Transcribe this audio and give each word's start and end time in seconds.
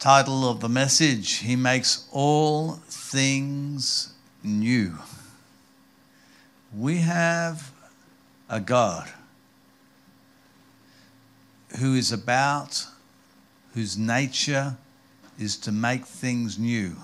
Title 0.00 0.48
of 0.48 0.60
the 0.60 0.68
message 0.70 1.40
He 1.40 1.56
makes 1.56 2.08
all 2.10 2.80
things 2.88 4.14
new. 4.42 4.94
We 6.74 7.00
have 7.00 7.70
a 8.48 8.60
God 8.60 9.10
who 11.78 11.94
is 11.94 12.12
about, 12.12 12.86
whose 13.74 13.98
nature 13.98 14.78
is 15.38 15.58
to 15.58 15.70
make 15.70 16.06
things 16.06 16.58
new. 16.58 16.96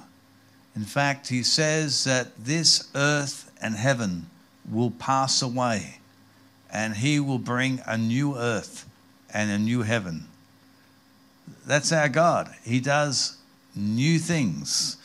In 0.74 0.86
fact, 0.86 1.28
he 1.28 1.42
says 1.42 2.04
that 2.04 2.46
this 2.46 2.88
earth 2.94 3.52
and 3.60 3.74
heaven 3.74 4.30
will 4.66 4.90
pass 4.90 5.42
away, 5.42 5.98
and 6.72 6.96
he 6.96 7.20
will 7.20 7.38
bring 7.38 7.82
a 7.84 7.98
new 7.98 8.38
earth 8.38 8.88
and 9.34 9.50
a 9.50 9.58
new 9.58 9.82
heaven. 9.82 10.28
That's 11.66 11.92
our 11.92 12.08
God. 12.08 12.54
He 12.64 12.80
does 12.80 13.36
new 13.74 14.18
things. 14.18 14.96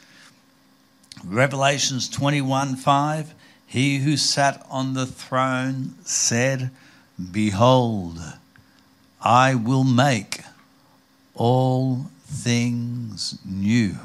Revelations 1.23 2.09
21 2.09 2.75
5 2.75 3.33
He 3.65 3.99
who 3.99 4.17
sat 4.17 4.65
on 4.69 4.93
the 4.93 5.05
throne 5.05 5.95
said, 6.03 6.71
Behold, 7.31 8.19
I 9.21 9.55
will 9.55 9.83
make 9.83 10.41
all 11.35 12.07
things 12.25 13.37
new. 13.45 13.97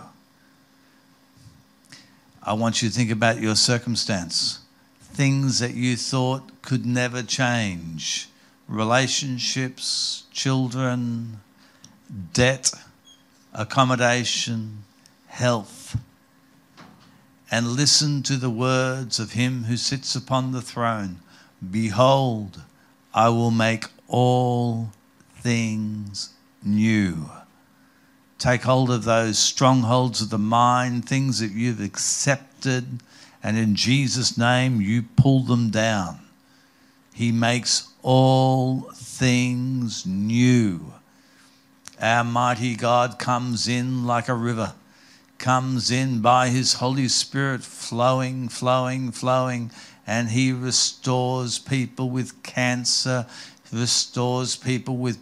I 2.42 2.52
want 2.52 2.80
you 2.80 2.88
to 2.88 2.94
think 2.94 3.10
about 3.10 3.40
your 3.40 3.56
circumstance, 3.56 4.60
things 5.00 5.58
that 5.58 5.74
you 5.74 5.96
thought 5.96 6.62
could 6.62 6.86
never 6.86 7.22
change, 7.22 8.28
relationships, 8.68 10.24
children, 10.30 11.40
debt, 12.32 12.72
accommodation, 13.52 14.84
health, 15.28 15.98
and 17.50 17.68
listen 17.68 18.22
to 18.24 18.36
the 18.36 18.50
words 18.50 19.18
of 19.18 19.32
him 19.32 19.64
who 19.64 19.76
sits 19.76 20.16
upon 20.16 20.52
the 20.52 20.62
throne. 20.62 21.20
Behold, 21.70 22.62
I 23.14 23.28
will 23.28 23.50
make 23.50 23.86
all 24.08 24.90
things 25.40 26.30
new. 26.62 27.30
Take 28.38 28.62
hold 28.62 28.90
of 28.90 29.04
those 29.04 29.38
strongholds 29.38 30.20
of 30.20 30.30
the 30.30 30.38
mind, 30.38 31.08
things 31.08 31.38
that 31.38 31.52
you've 31.52 31.80
accepted, 31.80 33.00
and 33.42 33.56
in 33.56 33.74
Jesus' 33.74 34.36
name 34.36 34.80
you 34.80 35.02
pull 35.16 35.40
them 35.40 35.70
down. 35.70 36.18
He 37.14 37.32
makes 37.32 37.88
all 38.02 38.90
things 38.92 40.04
new. 40.04 40.92
Our 42.00 42.24
mighty 42.24 42.76
God 42.76 43.18
comes 43.18 43.66
in 43.66 44.04
like 44.06 44.28
a 44.28 44.34
river, 44.34 44.74
comes 45.38 45.90
in 45.90 46.20
by 46.20 46.48
his 46.48 46.74
Holy 46.74 47.08
Spirit, 47.08 47.62
flowing, 47.62 48.50
flowing, 48.50 49.12
flowing, 49.12 49.70
and 50.06 50.28
he 50.28 50.52
restores 50.52 51.58
people 51.58 52.10
with 52.10 52.42
cancer, 52.42 53.24
restores 53.72 54.56
people 54.56 54.98
with, 54.98 55.18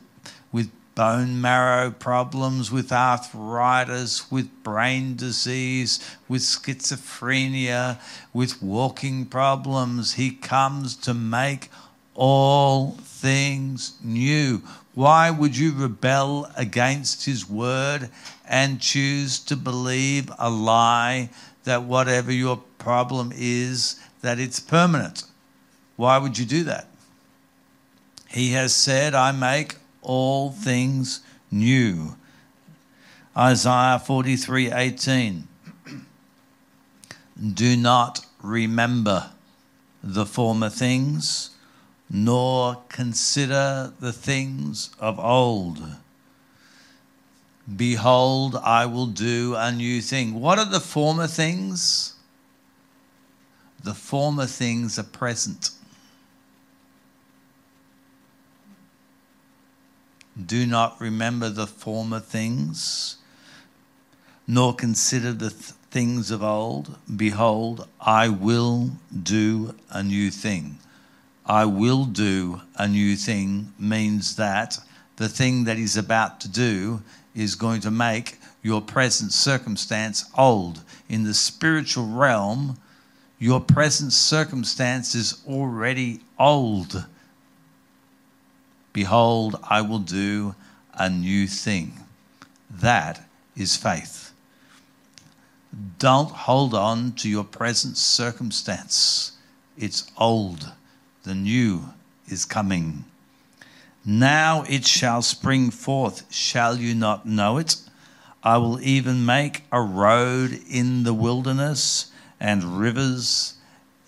with 0.51 0.73
bone 0.97 1.41
marrow 1.41 1.93
problems, 1.93 2.73
with 2.73 2.91
arthritis, 2.91 4.31
with 4.33 4.51
brain 4.65 5.15
disease, 5.15 6.01
with 6.29 6.43
schizophrenia, 6.43 8.01
with 8.33 8.61
walking 8.61 9.27
problems. 9.27 10.15
He 10.15 10.33
comes 10.33 10.97
to 10.97 11.15
make 11.15 11.71
all 12.15 12.93
things 13.03 13.95
new. 14.03 14.63
Why 14.95 15.31
would 15.31 15.57
you 15.57 15.73
rebel 15.73 16.49
against 16.57 17.25
his 17.25 17.49
word 17.49 18.11
and 18.49 18.81
choose 18.81 19.41
to 19.41 19.57
believe 19.57 20.31
a 20.39 20.49
lie 20.51 21.31
that 21.65 21.83
whatever 21.83 22.31
your 22.31 22.63
problem 22.79 23.33
is, 23.35 24.01
that 24.21 24.39
it's 24.39 24.61
permanent? 24.61 25.25
Why 25.97 26.19
would 26.19 26.39
you 26.39 26.45
do 26.45 26.65
that? 26.65 26.89
He 28.29 28.53
has 28.53 28.75
said, 28.75 29.15
I 29.15 29.33
make 29.33 29.77
all 30.03 30.51
things 30.51 31.21
new. 31.51 32.17
Isaiah 33.37 33.99
43 33.99 34.73
18. 34.73 35.49
Do 37.53 37.77
not 37.77 38.25
remember 38.43 39.31
the 40.03 40.27
former 40.27 40.69
things 40.69 41.51
nor 42.17 42.81
consider 42.89 43.93
the 43.99 44.13
things 44.13 44.91
of 45.01 45.19
old. 45.19 45.83
Behold, 47.77 48.55
I 48.55 48.87
will 48.87 49.09
do 49.09 49.57
a 49.57 49.73
new 49.73 50.01
thing. 50.01 50.41
What 50.41 50.61
are 50.61 50.65
the 50.65 50.79
former 50.79 51.27
things? 51.27 52.15
The 53.83 53.95
former 53.95 54.47
things 54.47 54.97
are 54.97 55.03
present. 55.03 55.71
Do 60.41 60.67
not 60.67 61.01
remember 61.01 61.49
the 61.49 61.67
former 61.67 62.21
things, 62.21 63.17
nor 64.47 64.73
consider 64.73 65.33
the 65.33 65.51
th- 65.51 65.73
things 65.91 66.31
of 66.31 66.45
old. 66.45 66.97
Behold, 67.17 67.89
I 68.01 68.29
will 68.29 68.91
do 69.21 69.75
a 69.91 70.05
new 70.05 70.31
thing. 70.31 70.79
I 71.47 71.67
will 71.67 72.07
do 72.07 72.63
a 72.77 72.89
new 72.89 73.17
thing 73.17 73.73
means 73.79 74.37
that 74.37 74.79
the 75.17 75.29
thing 75.29 75.65
that 75.65 75.77
he's 75.77 75.97
about 75.97 76.41
to 76.41 76.49
do 76.49 77.03
is 77.35 77.55
going 77.55 77.83
to 77.83 77.91
make 77.91 78.39
your 78.63 78.81
present 78.81 79.33
circumstance 79.33 80.25
old. 80.39 80.83
In 81.09 81.25
the 81.25 81.35
spiritual 81.35 82.07
realm, 82.07 82.79
your 83.39 83.61
present 83.61 84.13
circumstance 84.13 85.15
is 85.15 85.43
already 85.47 86.21
old. 86.39 87.05
Behold, 88.95 89.57
I 89.69 89.83
will 89.83 89.99
do 89.99 90.55
a 90.95 91.11
new 91.11 91.47
thing. 91.47 92.01
That 92.71 93.29
is 93.55 93.77
faith. 93.77 94.33
Don't 95.99 96.31
hold 96.31 96.73
on 96.73 97.13
to 97.17 97.29
your 97.29 97.45
present 97.45 97.99
circumstance, 97.99 99.33
it's 99.77 100.11
old 100.17 100.73
the 101.25 101.35
new 101.35 101.89
is 102.29 102.45
coming. 102.45 103.05
Now 104.05 104.65
it 104.69 104.87
shall 104.87 105.23
spring 105.23 105.71
forth, 105.71 106.33
shall 106.33 106.77
you 106.77 106.95
not 106.95 107.27
know 107.27 107.57
it? 107.59 107.77
I 108.43 108.59
will 108.59 108.79
even 108.83 109.25
make 109.25 109.63
a 109.73 109.81
road 109.81 110.61
in 110.71 111.05
the 111.05 111.15
wilderness 111.15 112.13
and 112.39 112.79
rivers 112.79 113.55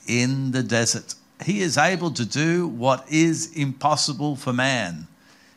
in 0.06 0.50
the 0.50 0.62
desert. 0.62 1.15
He 1.44 1.62
is 1.62 1.78
able 1.78 2.10
to 2.12 2.27
do 2.27 2.69
what 2.69 3.10
is 3.10 3.50
impossible 3.56 4.37
for 4.37 4.53
man. 4.53 5.06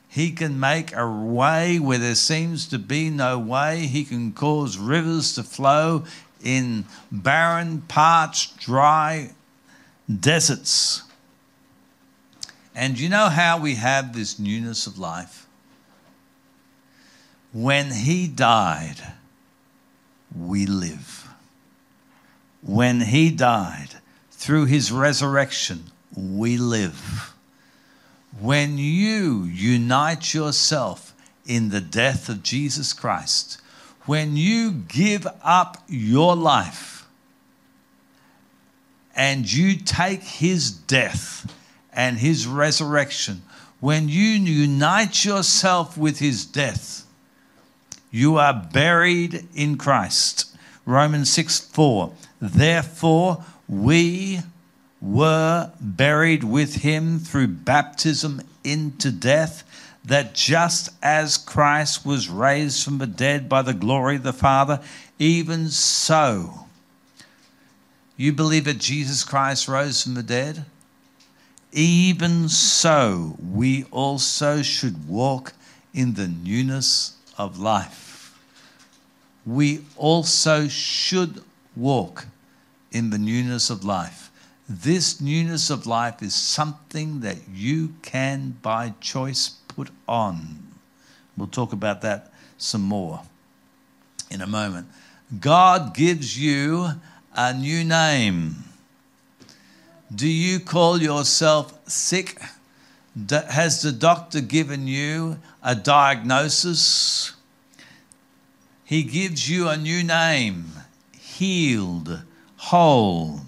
He 0.08 0.32
can 0.32 0.60
make 0.60 0.96
a 0.96 1.10
way 1.10 1.78
where 1.78 1.98
there 1.98 2.16
seems 2.16 2.68
to 2.70 2.80
be 2.80 3.10
no 3.10 3.38
way. 3.38 3.82
He 3.82 4.06
can 4.06 4.32
cause 4.32 4.78
rivers 4.78 5.36
to 5.36 5.44
flow 5.44 6.06
in 6.42 6.86
barren, 7.12 7.82
parched, 7.88 8.58
dry 8.60 9.32
deserts. 10.10 11.04
And 12.80 12.98
you 12.98 13.10
know 13.10 13.28
how 13.28 13.60
we 13.60 13.76
have 13.76 14.14
this 14.14 14.40
newness 14.40 14.88
of 14.88 14.98
life? 14.98 15.46
When 17.52 17.92
he 17.92 18.26
died, 18.26 18.96
we 20.34 20.66
live. 20.66 21.28
When 22.62 23.02
he 23.02 23.32
died, 23.32 23.90
through 24.32 24.68
his 24.68 24.94
resurrection, 24.94 25.92
we 26.16 26.56
live. 26.56 27.34
When 28.40 28.78
you 28.78 29.44
unite 29.44 30.34
yourself 30.34 31.14
in 31.46 31.72
the 31.72 31.82
death 31.82 32.30
of 32.30 32.44
Jesus 32.44 32.94
Christ, 32.94 33.60
when 34.06 34.38
you 34.38 34.72
give 34.72 35.28
up 35.44 35.84
your 35.90 36.34
life 36.34 37.06
and 39.18 39.52
you 39.52 39.76
take 39.76 40.24
his 40.24 40.72
death, 40.72 41.54
and 41.94 42.18
his 42.18 42.48
resurrection, 42.48 43.42
when 43.80 44.10
you 44.10 44.24
unite 44.24 45.24
yourself 45.24 45.98
with 45.98 46.20
his 46.20 46.46
death, 46.46 47.06
you 48.12 48.38
are 48.38 48.54
buried 48.54 49.48
in 49.54 49.78
Christ. 49.78 50.56
Romans 50.86 51.30
6 51.32 51.60
4. 51.60 52.12
Therefore, 52.42 53.44
we 53.68 54.40
were 55.02 55.72
buried 55.80 56.44
with 56.44 56.78
him 56.78 57.20
through 57.20 57.48
baptism 57.48 58.42
into 58.64 59.12
death, 59.12 59.64
that 60.04 60.34
just 60.34 60.90
as 61.02 61.38
Christ 61.38 62.06
was 62.06 62.30
raised 62.30 62.84
from 62.84 62.98
the 62.98 63.08
dead 63.08 63.48
by 63.48 63.62
the 63.62 63.74
glory 63.74 64.16
of 64.16 64.24
the 64.24 64.34
Father, 64.34 64.82
even 65.20 65.70
so. 65.70 66.66
You 68.18 68.34
believe 68.34 68.66
that 68.66 68.80
Jesus 68.80 69.24
Christ 69.24 69.68
rose 69.68 70.04
from 70.04 70.16
the 70.16 70.24
dead? 70.24 70.66
Even 71.72 72.50
so 72.50 73.38
we 73.54 73.86
also 73.92 74.62
should 74.62 75.08
walk 75.08 75.54
in 75.94 76.14
the 76.14 76.28
newness 76.28 77.18
of 77.38 77.60
life. 77.60 78.06
we 79.46 79.84
also 79.98 80.68
should 80.68 81.42
walk 81.76 82.28
in 82.92 83.10
the 83.10 83.18
newness 83.18 83.70
of 83.70 83.84
life. 83.84 84.30
This 84.68 85.20
newness 85.20 85.72
of 85.72 85.88
life 85.88 86.22
is 86.22 86.36
something 86.36 87.22
that 87.22 87.38
you 87.52 87.96
can, 88.04 88.58
by 88.62 88.94
choice, 89.00 89.50
put 89.68 89.90
on. 90.08 90.68
We'll 91.36 91.48
talk 91.48 91.74
about 91.74 92.02
that 92.02 92.32
some 92.58 92.82
more 92.82 93.22
in 94.30 94.42
a 94.42 94.48
moment. 94.48 94.88
God 95.40 95.96
gives 95.96 96.38
you 96.38 96.90
a 97.34 97.54
new 97.54 97.84
name. 97.84 98.56
Do 100.14 100.28
you 100.28 100.60
call 100.60 101.02
yourself 101.02 101.88
sick? 101.88 102.42
Has 103.30 103.84
the 103.84 103.92
doctor 103.92 104.42
given 104.42 104.88
you 104.88 105.38
a 105.62 105.76
diagnosis? 105.76 107.34
He 108.84 109.04
gives 109.04 109.48
you 109.48 109.68
a 109.68 109.78
new 109.78 110.04
name 110.04 110.72
healed, 111.40 112.24
whole. 112.58 113.42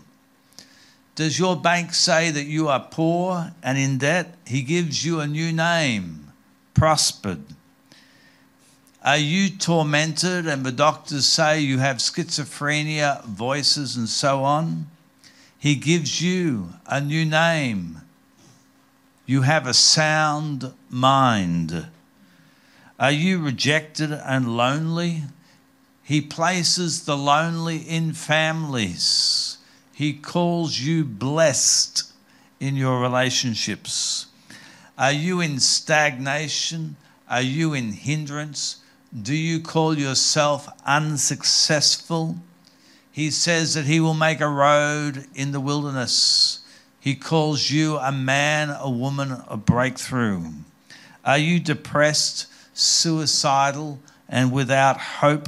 Does 1.16 1.40
your 1.40 1.56
bank 1.56 1.96
say 1.96 2.30
that 2.30 2.46
you 2.46 2.68
are 2.68 2.80
poor 2.80 3.52
and 3.64 3.78
in 3.78 3.98
debt? 3.98 4.36
He 4.46 4.62
gives 4.62 5.04
you 5.04 5.20
a 5.20 5.28
new 5.28 5.52
name 5.52 6.32
prospered. 6.76 7.44
Are 9.04 9.18
you 9.18 9.50
tormented 9.50 10.46
and 10.46 10.64
the 10.64 10.72
doctors 10.72 11.26
say 11.26 11.60
you 11.60 11.80
have 11.80 11.98
schizophrenia, 11.98 13.26
voices, 13.26 13.98
and 13.98 14.08
so 14.08 14.44
on? 14.44 14.91
He 15.62 15.76
gives 15.76 16.24
you 16.24 16.74
a 16.88 17.00
new 17.00 17.24
name. 17.24 18.02
You 19.28 19.44
have 19.44 19.68
a 19.68 19.76
sound 19.76 20.74
mind. 20.90 21.86
Are 23.00 23.12
you 23.12 23.38
rejected 23.38 24.12
and 24.12 24.58
lonely? 24.58 25.22
He 26.02 26.20
places 26.20 27.06
the 27.06 27.16
lonely 27.16 27.78
in 27.78 28.14
families. 28.14 29.60
He 29.94 30.14
calls 30.14 30.80
you 30.80 31.06
blessed 31.06 32.12
in 32.60 32.76
your 32.76 33.00
relationships. 33.00 34.26
Are 34.98 35.12
you 35.12 35.42
in 35.42 35.60
stagnation? 35.60 36.96
Are 37.30 37.44
you 37.44 37.76
in 37.76 37.92
hindrance? 37.92 38.78
Do 39.16 39.36
you 39.36 39.60
call 39.60 39.96
yourself 39.96 40.68
unsuccessful? 40.88 42.38
He 43.12 43.30
says 43.30 43.74
that 43.74 43.86
He 43.86 44.00
will 44.00 44.14
make 44.14 44.40
a 44.40 44.48
road 44.48 45.26
in 45.36 45.52
the 45.52 45.60
wilderness. 45.60 46.60
He 47.00 47.16
calls 47.16 47.70
you 47.70 47.98
a 47.98 48.12
man, 48.12 48.70
a 48.70 48.90
woman, 48.90 49.44
a 49.48 49.58
breakthrough. 49.58 50.44
Are 51.26 51.38
you 51.38 51.60
depressed, 51.60 52.48
suicidal, 52.74 54.00
and 54.30 54.52
without 54.52 55.00
hope? 55.00 55.48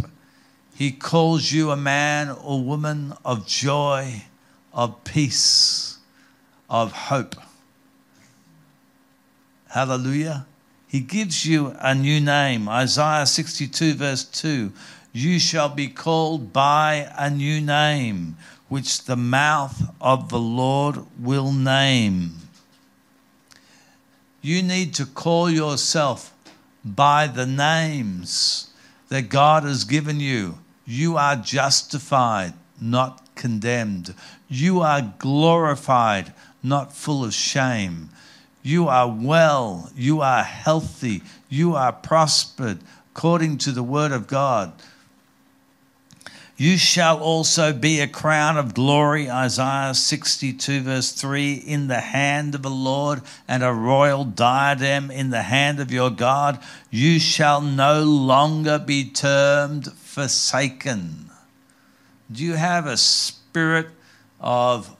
He 0.75 0.92
calls 0.92 1.51
you 1.51 1.71
a 1.71 1.77
man 1.77 2.30
or 2.30 2.62
woman 2.62 3.13
of 3.24 3.48
joy, 3.48 4.24
of 4.74 5.04
peace, 5.04 6.00
of 6.69 6.92
hope. 6.92 7.36
Hallelujah. 9.69 10.45
He 10.88 11.00
gives 11.00 11.45
you 11.45 11.75
a 11.80 11.95
new 11.95 12.19
name. 12.19 12.68
Isaiah 12.68 13.25
62, 13.25 13.94
verse 13.94 14.24
2 14.25 14.71
You 15.13 15.38
shall 15.39 15.69
be 15.69 15.88
called 15.89 16.51
by 16.51 17.07
a 17.15 17.30
new 17.30 17.62
name, 17.62 18.36
which 18.68 19.04
the 19.04 19.15
mouth 19.15 19.94
of 20.01 20.30
the 20.30 20.39
Lord 20.39 21.06
will 21.19 21.51
name. 21.51 22.31
You 24.42 24.63
need 24.63 24.95
to 24.95 25.06
call 25.06 25.51
yourself 25.51 26.33
by 26.83 27.27
the 27.27 27.45
names 27.45 28.71
that 29.10 29.30
God 29.30 29.63
has 29.63 29.83
given 29.83 30.19
you. 30.19 30.57
You 30.86 31.16
are 31.16 31.36
justified, 31.36 32.54
not 32.81 33.36
condemned. 33.36 34.16
You 34.50 34.81
are 34.81 35.13
glorified, 35.19 36.33
not 36.63 36.92
full 36.92 37.24
of 37.24 37.36
shame. 37.36 38.09
You 38.63 38.88
are 38.88 39.07
well, 39.07 39.92
you 39.95 40.21
are 40.21 40.44
healthy, 40.44 41.21
you 41.50 41.75
are 41.75 41.92
prospered 41.92 42.80
according 43.16 43.59
to 43.59 43.71
the 43.71 43.83
word 43.83 44.12
of 44.12 44.25
God. 44.25 44.74
You 46.55 46.77
shall 46.77 47.19
also 47.19 47.73
be 47.73 48.00
a 48.00 48.07
crown 48.07 48.57
of 48.57 48.75
glory, 48.75 49.29
Isaiah 49.29 49.95
62, 49.95 50.81
verse 50.81 51.11
3, 51.11 51.53
in 51.53 51.88
the 51.88 52.00
hand 52.00 52.53
of 52.53 52.61
the 52.61 52.69
Lord, 52.69 53.21
and 53.47 53.63
a 53.63 53.73
royal 53.73 54.23
diadem 54.23 55.09
in 55.09 55.31
the 55.31 55.41
hand 55.41 55.79
of 55.79 55.91
your 55.91 56.11
God. 56.11 56.59
You 56.91 57.19
shall 57.19 57.59
no 57.59 58.03
longer 58.03 58.77
be 58.77 59.09
termed 59.09 59.91
forsaken. 59.94 61.31
Do 62.31 62.44
you 62.44 62.53
have 62.53 62.85
a 62.85 62.97
spirit 62.97 63.88
of, 64.39 64.95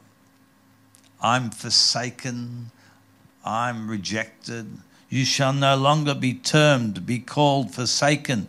I'm 1.22 1.52
forsaken? 1.52 2.72
I'm 3.46 3.90
rejected. 3.90 4.78
You 5.08 5.24
shall 5.24 5.54
no 5.54 5.76
longer 5.76 6.16
be 6.16 6.34
termed, 6.34 7.06
be 7.06 7.20
called 7.20 7.76
forsaken, 7.76 8.48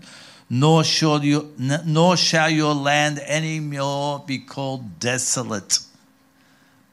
nor 0.50 0.84
shall, 0.84 1.24
you, 1.24 1.52
nor 1.58 2.16
shall 2.16 2.50
your 2.50 2.74
land 2.74 3.20
any 3.26 3.60
more 3.60 4.22
be 4.26 4.38
called 4.38 5.00
desolate, 5.00 5.78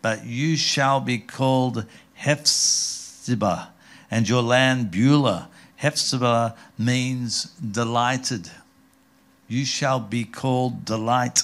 but 0.01 0.25
you 0.25 0.55
shall 0.55 0.99
be 0.99 1.17
called 1.17 1.85
Hephzibah, 2.13 3.69
and 4.09 4.27
your 4.27 4.41
land 4.41 4.91
Beulah. 4.91 5.49
Hephzibah 5.81 6.55
means 6.77 7.45
delighted. 7.55 8.49
You 9.47 9.65
shall 9.65 9.99
be 9.99 10.23
called 10.23 10.85
delight. 10.85 11.43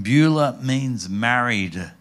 Beulah 0.00 0.58
means 0.60 1.08
married. 1.08 1.92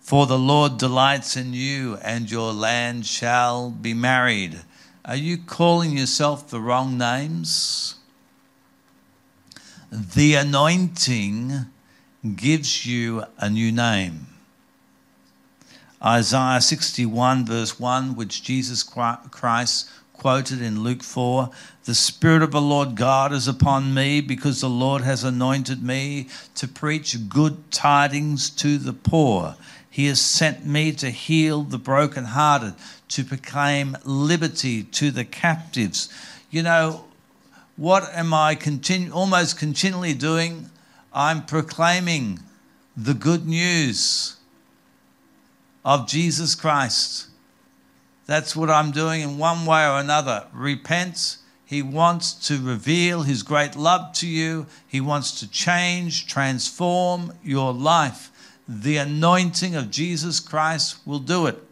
For 0.00 0.26
the 0.26 0.38
Lord 0.38 0.78
delights 0.78 1.36
in 1.36 1.54
you, 1.54 1.96
and 2.02 2.30
your 2.30 2.52
land 2.52 3.06
shall 3.06 3.70
be 3.70 3.94
married. 3.94 4.60
Are 5.04 5.16
you 5.16 5.36
calling 5.36 5.98
yourself 5.98 6.48
the 6.48 6.60
wrong 6.60 6.96
names? 6.96 7.96
The 9.90 10.34
anointing 10.34 11.66
gives 12.36 12.86
you 12.86 13.24
a 13.36 13.50
new 13.50 13.72
name. 13.72 14.28
Isaiah 16.04 16.60
61, 16.60 17.46
verse 17.46 17.80
1, 17.80 18.14
which 18.14 18.44
Jesus 18.44 18.84
Christ 18.84 19.88
quoted 20.22 20.62
in 20.62 20.84
Luke 20.84 21.02
4 21.02 21.50
The 21.82 21.96
Spirit 21.96 22.42
of 22.42 22.52
the 22.52 22.60
Lord 22.60 22.94
God 22.94 23.32
is 23.32 23.48
upon 23.48 23.92
me 23.92 24.20
because 24.20 24.60
the 24.60 24.68
Lord 24.68 25.02
has 25.02 25.24
anointed 25.24 25.82
me 25.82 26.28
to 26.54 26.68
preach 26.68 27.28
good 27.28 27.72
tidings 27.72 28.48
to 28.50 28.78
the 28.78 28.92
poor. 28.92 29.56
He 29.90 30.06
has 30.06 30.20
sent 30.20 30.64
me 30.64 30.92
to 30.92 31.10
heal 31.10 31.64
the 31.64 31.76
brokenhearted, 31.76 32.74
to 33.08 33.24
proclaim 33.24 33.96
liberty 34.04 34.84
to 34.84 35.10
the 35.10 35.24
captives. 35.24 36.08
You 36.52 36.62
know, 36.62 37.04
what 37.74 38.08
am 38.14 38.32
I 38.32 38.54
continu- 38.54 39.12
almost 39.12 39.58
continually 39.58 40.14
doing? 40.14 40.70
I'm 41.12 41.44
proclaiming 41.44 42.38
the 42.96 43.14
good 43.14 43.44
news 43.44 44.36
of 45.84 46.06
Jesus 46.06 46.54
Christ. 46.54 47.26
That's 48.32 48.56
what 48.56 48.70
I'm 48.70 48.90
doing 48.90 49.20
in 49.20 49.38
one 49.38 49.66
way 49.66 49.86
or 49.86 49.98
another. 49.98 50.46
Repent. 50.52 51.36
He 51.64 51.82
wants 51.82 52.32
to 52.48 52.58
reveal 52.60 53.22
his 53.22 53.42
great 53.42 53.76
love 53.76 54.12
to 54.14 54.26
you. 54.26 54.66
He 54.88 55.00
wants 55.00 55.38
to 55.40 55.50
change, 55.50 56.26
transform 56.26 57.32
your 57.42 57.72
life 57.72 58.30
the 58.68 58.96
anointing 58.96 59.74
of 59.74 59.90
Jesus 59.90 60.40
Christ 60.40 60.96
will 61.06 61.18
do 61.18 61.46
it. 61.46 61.62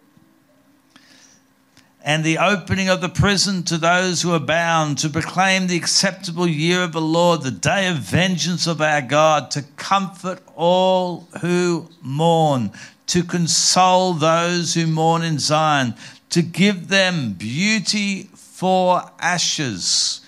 And 2.03 2.25
the 2.25 2.39
opening 2.39 2.89
of 2.89 3.03
the 3.03 3.11
prison 3.11 3.63
to 3.65 3.77
those 3.77 4.23
who 4.23 4.33
are 4.33 4.41
bound, 4.41 4.99
to 4.99 5.11
proclaim 5.11 5.67
the 5.67 5.77
acceptable 5.77 6.47
year 6.47 6.83
of 6.83 6.93
the 6.93 7.01
Lord, 7.01 7.43
the 7.43 7.51
day 7.51 7.89
of 7.89 7.99
vengeance 7.99 8.67
of 8.67 8.81
our 8.81 9.03
God, 9.03 9.51
to 9.51 9.63
comfort 9.77 10.41
all 10.57 11.29
who 11.43 11.89
mourn, 12.01 12.73
to 13.09 13.23
console 13.23 14.15
those 14.15 14.73
who 14.73 14.87
mourn 14.87 15.23
in 15.23 15.39
Zion, 15.39 15.95
to 16.31 16.43
give 16.43 16.89
them 16.89 17.33
beauty 17.35 18.31
for 18.35 19.03
ashes. 19.19 20.21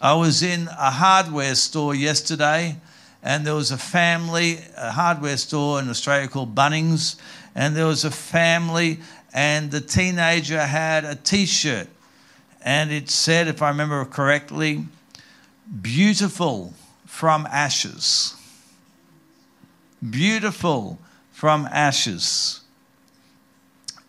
I 0.00 0.14
was 0.14 0.42
in 0.42 0.68
a 0.68 0.90
hardware 0.90 1.54
store 1.54 1.94
yesterday 1.94 2.76
and 3.22 3.46
there 3.46 3.54
was 3.54 3.70
a 3.70 3.78
family, 3.78 4.58
a 4.76 4.92
hardware 4.92 5.36
store 5.36 5.80
in 5.80 5.88
Australia 5.88 6.28
called 6.28 6.54
Bunnings, 6.54 7.16
and 7.54 7.76
there 7.76 7.86
was 7.86 8.04
a 8.04 8.10
family, 8.10 9.00
and 9.34 9.70
the 9.70 9.80
teenager 9.80 10.64
had 10.64 11.04
a 11.04 11.14
t 11.16 11.44
shirt, 11.44 11.88
and 12.62 12.92
it 12.92 13.10
said, 13.10 13.48
if 13.48 13.60
I 13.60 13.68
remember 13.68 14.04
correctly, 14.04 14.86
beautiful 15.82 16.74
from 17.06 17.46
ashes. 17.50 18.34
Beautiful 20.08 20.98
from 21.32 21.68
ashes. 21.72 22.60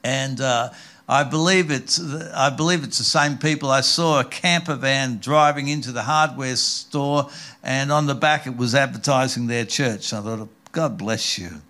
And 0.04 0.40
uh, 0.40 0.70
I 1.10 1.24
believe 1.24 1.72
it's 1.72 2.00
I 2.34 2.52
believe 2.52 2.84
it's 2.84 3.00
the 3.00 3.04
same 3.04 3.40
people. 3.40 3.72
I 3.72 3.82
saw 3.82 4.20
a 4.20 4.24
camper 4.24 4.76
van 4.76 5.18
driving 5.18 5.68
into 5.68 5.92
the 5.92 6.04
hardware 6.04 6.56
store, 6.56 7.30
and 7.64 7.92
on 7.92 8.06
the 8.06 8.14
back 8.14 8.46
it 8.46 8.56
was 8.56 8.76
advertising 8.76 9.48
their 9.48 9.66
church. 9.66 10.14
I 10.14 10.22
thought, 10.22 10.48
God 10.72 11.00
bless 11.00 11.40
you 11.40 11.62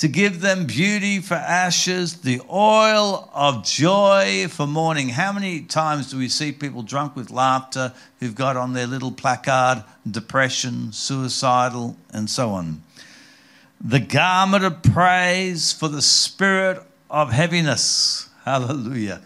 to 0.00 0.08
give 0.08 0.40
them 0.40 0.64
beauty 0.64 1.20
for 1.20 1.34
ashes, 1.34 2.22
the 2.22 2.40
oil 2.50 3.30
of 3.34 3.62
joy 3.62 4.46
for 4.48 4.66
mourning. 4.66 5.10
How 5.10 5.30
many 5.30 5.60
times 5.60 6.10
do 6.10 6.16
we 6.16 6.30
see 6.30 6.52
people 6.52 6.82
drunk 6.82 7.14
with 7.14 7.30
laughter 7.30 7.92
who've 8.18 8.34
got 8.34 8.56
on 8.56 8.72
their 8.72 8.86
little 8.86 9.12
placard 9.12 9.84
depression, 10.10 10.90
suicidal, 10.92 11.98
and 12.14 12.30
so 12.30 12.48
on? 12.48 12.82
The 13.78 14.00
garment 14.00 14.64
of 14.64 14.82
praise 14.82 15.70
for 15.70 15.88
the 15.88 16.00
spirit 16.00 16.82
of 17.10 17.32
heaviness. 17.32 18.28
Hallelujah. 18.44 19.20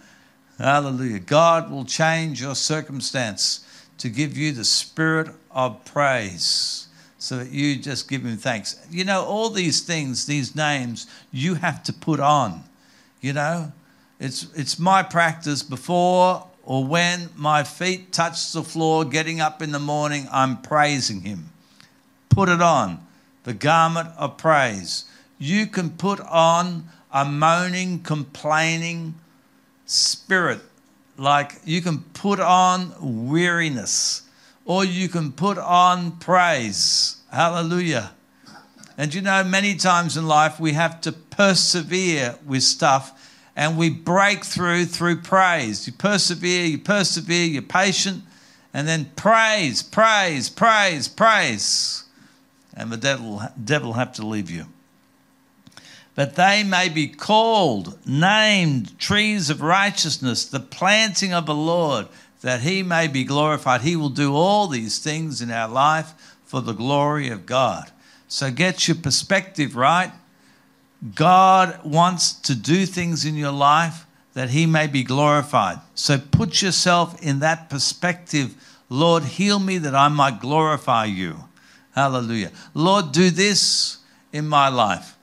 Hallelujah. 0.58 1.20
God 1.20 1.70
will 1.70 1.84
change 1.84 2.40
your 2.40 2.54
circumstance 2.54 3.64
to 3.98 4.08
give 4.08 4.36
you 4.36 4.52
the 4.52 4.64
spirit 4.64 5.28
of 5.50 5.84
praise 5.84 6.88
so 7.18 7.38
that 7.38 7.50
you 7.50 7.76
just 7.76 8.08
give 8.08 8.24
him 8.24 8.36
thanks. 8.36 8.84
You 8.90 9.04
know, 9.04 9.24
all 9.24 9.50
these 9.50 9.82
things, 9.82 10.26
these 10.26 10.54
names, 10.56 11.06
you 11.32 11.54
have 11.54 11.82
to 11.84 11.92
put 11.92 12.20
on. 12.20 12.64
You 13.20 13.32
know, 13.32 13.72
it's, 14.20 14.46
it's 14.54 14.78
my 14.78 15.02
practice 15.02 15.62
before 15.62 16.46
or 16.64 16.84
when 16.84 17.28
my 17.36 17.62
feet 17.62 18.12
touch 18.12 18.52
the 18.52 18.62
floor, 18.62 19.04
getting 19.04 19.40
up 19.40 19.60
in 19.60 19.70
the 19.70 19.78
morning, 19.78 20.26
I'm 20.32 20.62
praising 20.62 21.20
him. 21.20 21.50
Put 22.30 22.48
it 22.48 22.62
on, 22.62 23.06
the 23.44 23.54
garment 23.54 24.08
of 24.16 24.38
praise. 24.38 25.04
You 25.38 25.66
can 25.66 25.90
put 25.90 26.20
on 26.20 26.88
a 27.14 27.24
moaning, 27.24 28.00
complaining 28.00 29.14
spirit, 29.86 30.60
like 31.16 31.52
you 31.64 31.80
can 31.80 32.00
put 32.12 32.40
on 32.40 32.92
weariness 33.30 34.22
or 34.64 34.84
you 34.84 35.08
can 35.08 35.30
put 35.30 35.56
on 35.56 36.18
praise. 36.18 37.18
Hallelujah. 37.30 38.10
And 38.98 39.14
you 39.14 39.20
know, 39.20 39.44
many 39.44 39.76
times 39.76 40.16
in 40.16 40.26
life 40.26 40.58
we 40.58 40.72
have 40.72 41.00
to 41.02 41.12
persevere 41.12 42.36
with 42.44 42.64
stuff 42.64 43.12
and 43.54 43.78
we 43.78 43.90
break 43.90 44.44
through 44.44 44.86
through 44.86 45.20
praise. 45.20 45.86
You 45.86 45.92
persevere, 45.92 46.66
you 46.66 46.78
persevere, 46.78 47.46
you're 47.46 47.62
patient, 47.62 48.24
and 48.72 48.88
then 48.88 49.12
praise, 49.14 49.84
praise, 49.84 50.50
praise, 50.50 51.06
praise. 51.06 52.04
And 52.76 52.90
the 52.90 52.96
devil, 52.96 53.40
devil 53.62 53.92
have 53.92 54.12
to 54.14 54.26
leave 54.26 54.50
you. 54.50 54.66
But 56.14 56.36
they 56.36 56.62
may 56.62 56.88
be 56.88 57.08
called, 57.08 57.98
named 58.06 58.98
trees 58.98 59.50
of 59.50 59.60
righteousness, 59.60 60.44
the 60.44 60.60
planting 60.60 61.32
of 61.32 61.46
the 61.46 61.54
Lord 61.54 62.06
that 62.42 62.60
he 62.60 62.82
may 62.82 63.08
be 63.08 63.24
glorified. 63.24 63.80
He 63.80 63.96
will 63.96 64.10
do 64.10 64.34
all 64.34 64.68
these 64.68 64.98
things 64.98 65.40
in 65.40 65.50
our 65.50 65.68
life 65.68 66.12
for 66.44 66.60
the 66.60 66.74
glory 66.74 67.30
of 67.30 67.46
God. 67.46 67.90
So 68.28 68.50
get 68.50 68.86
your 68.86 68.96
perspective 68.96 69.76
right. 69.76 70.12
God 71.14 71.80
wants 71.84 72.32
to 72.32 72.54
do 72.54 72.86
things 72.86 73.24
in 73.24 73.34
your 73.34 73.52
life 73.52 74.06
that 74.34 74.50
he 74.50 74.66
may 74.66 74.86
be 74.86 75.02
glorified. 75.02 75.78
So 75.94 76.18
put 76.18 76.60
yourself 76.60 77.20
in 77.22 77.40
that 77.40 77.70
perspective. 77.70 78.54
Lord, 78.88 79.24
heal 79.24 79.58
me 79.58 79.78
that 79.78 79.94
I 79.94 80.08
might 80.08 80.40
glorify 80.40 81.06
you. 81.06 81.44
Hallelujah. 81.94 82.50
Lord, 82.74 83.12
do 83.12 83.30
this 83.30 83.98
in 84.32 84.46
my 84.46 84.68
life 84.68 85.13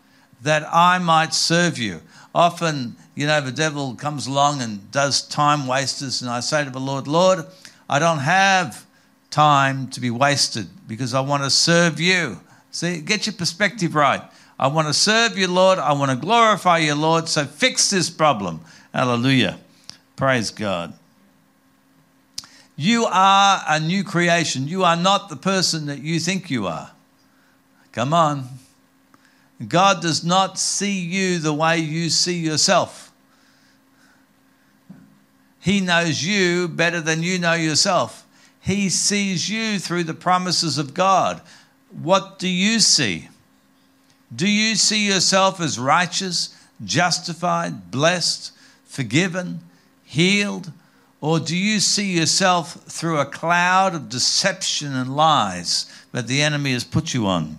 that 0.41 0.67
I 0.71 0.97
might 0.97 1.33
serve 1.33 1.77
you. 1.77 2.01
Often 2.33 2.95
you 3.15 3.27
know, 3.27 3.41
the 3.41 3.51
devil 3.51 3.93
comes 3.95 4.27
along 4.27 4.61
and 4.61 4.89
does 4.91 5.27
time 5.27 5.67
wasters, 5.67 6.21
and 6.21 6.31
I 6.31 6.39
say 6.39 6.63
to 6.63 6.69
the 6.69 6.79
Lord, 6.79 7.07
Lord, 7.07 7.45
I 7.89 7.99
don't 7.99 8.19
have 8.19 8.85
time 9.29 9.87
to 9.89 9.99
be 9.99 10.09
wasted 10.09 10.67
because 10.87 11.13
I 11.13 11.19
want 11.19 11.43
to 11.43 11.49
serve 11.49 11.99
you. 11.99 12.39
See, 12.71 13.01
get 13.01 13.25
your 13.25 13.33
perspective 13.33 13.95
right. 13.95 14.21
I 14.57 14.67
want 14.67 14.87
to 14.87 14.93
serve 14.93 15.37
you, 15.37 15.47
Lord. 15.47 15.79
I 15.79 15.93
want 15.93 16.11
to 16.11 16.17
glorify 16.17 16.77
you, 16.79 16.95
Lord. 16.95 17.27
So 17.27 17.45
fix 17.45 17.89
this 17.89 18.09
problem. 18.09 18.61
Hallelujah. 18.93 19.59
Praise 20.15 20.51
God. 20.51 20.93
You 22.75 23.05
are 23.05 23.61
a 23.67 23.79
new 23.79 24.03
creation. 24.03 24.67
You 24.67 24.83
are 24.83 24.95
not 24.95 25.29
the 25.29 25.35
person 25.35 25.87
that 25.87 25.99
you 25.99 26.19
think 26.19 26.49
you 26.49 26.67
are. 26.67 26.91
Come 27.91 28.13
on. 28.13 28.47
God 29.67 30.01
does 30.01 30.23
not 30.23 30.57
see 30.57 30.99
you 30.99 31.39
the 31.39 31.53
way 31.53 31.77
you 31.77 32.09
see 32.09 32.37
yourself. 32.37 33.11
He 35.59 35.79
knows 35.79 36.23
you 36.23 36.67
better 36.67 37.01
than 37.01 37.21
you 37.21 37.37
know 37.37 37.53
yourself. 37.53 38.25
He 38.59 38.89
sees 38.89 39.49
you 39.49 39.79
through 39.79 40.05
the 40.05 40.13
promises 40.13 40.77
of 40.77 40.93
God. 40.93 41.41
What 41.89 42.39
do 42.39 42.47
you 42.47 42.79
see? 42.79 43.29
Do 44.33 44.49
you 44.49 44.75
see 44.75 45.07
yourself 45.07 45.59
as 45.59 45.77
righteous, 45.77 46.55
justified, 46.83 47.91
blessed, 47.91 48.53
forgiven, 48.85 49.59
healed? 50.03 50.71
Or 51.19 51.39
do 51.39 51.55
you 51.55 51.79
see 51.79 52.17
yourself 52.17 52.73
through 52.85 53.19
a 53.19 53.25
cloud 53.25 53.93
of 53.93 54.09
deception 54.09 54.95
and 54.95 55.15
lies 55.15 55.85
that 56.11 56.27
the 56.27 56.41
enemy 56.41 56.73
has 56.73 56.83
put 56.83 57.13
you 57.13 57.27
on? 57.27 57.57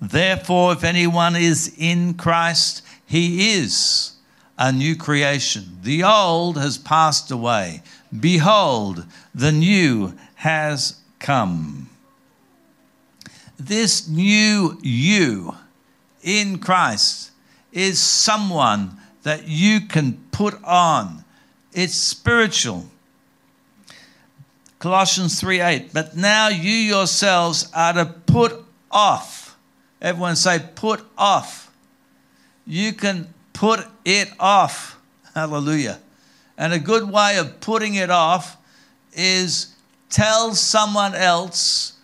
Therefore, 0.00 0.72
if 0.72 0.82
anyone 0.82 1.36
is 1.36 1.74
in 1.76 2.14
Christ, 2.14 2.82
he 3.04 3.52
is 3.52 4.12
a 4.58 4.72
new 4.72 4.96
creation. 4.96 5.78
The 5.82 6.02
old 6.04 6.56
has 6.58 6.78
passed 6.78 7.30
away. 7.30 7.82
Behold, 8.18 9.04
the 9.34 9.52
new 9.52 10.14
has 10.36 10.96
come. 11.18 11.90
This 13.58 14.08
new 14.08 14.78
you 14.82 15.54
in 16.22 16.58
Christ 16.58 17.30
is 17.72 17.98
someone 17.98 18.96
that 19.22 19.48
you 19.48 19.82
can 19.82 20.14
put 20.32 20.62
on. 20.64 21.24
It's 21.72 21.94
spiritual. 21.94 22.86
Colossians 24.78 25.38
3 25.38 25.60
8. 25.60 25.92
But 25.92 26.16
now 26.16 26.48
you 26.48 26.72
yourselves 26.72 27.70
are 27.74 27.92
to 27.92 28.06
put 28.06 28.64
off 28.90 29.39
Everyone 30.00 30.36
say, 30.36 30.62
put 30.74 31.04
off. 31.18 31.70
You 32.66 32.92
can 32.92 33.32
put 33.52 33.86
it 34.04 34.30
off. 34.38 34.98
Hallelujah. 35.34 36.00
And 36.56 36.72
a 36.72 36.78
good 36.78 37.10
way 37.10 37.38
of 37.38 37.60
putting 37.60 37.94
it 37.94 38.10
off 38.10 38.56
is 39.12 39.74
tell 40.08 40.54
someone 40.54 41.14
else 41.14 41.94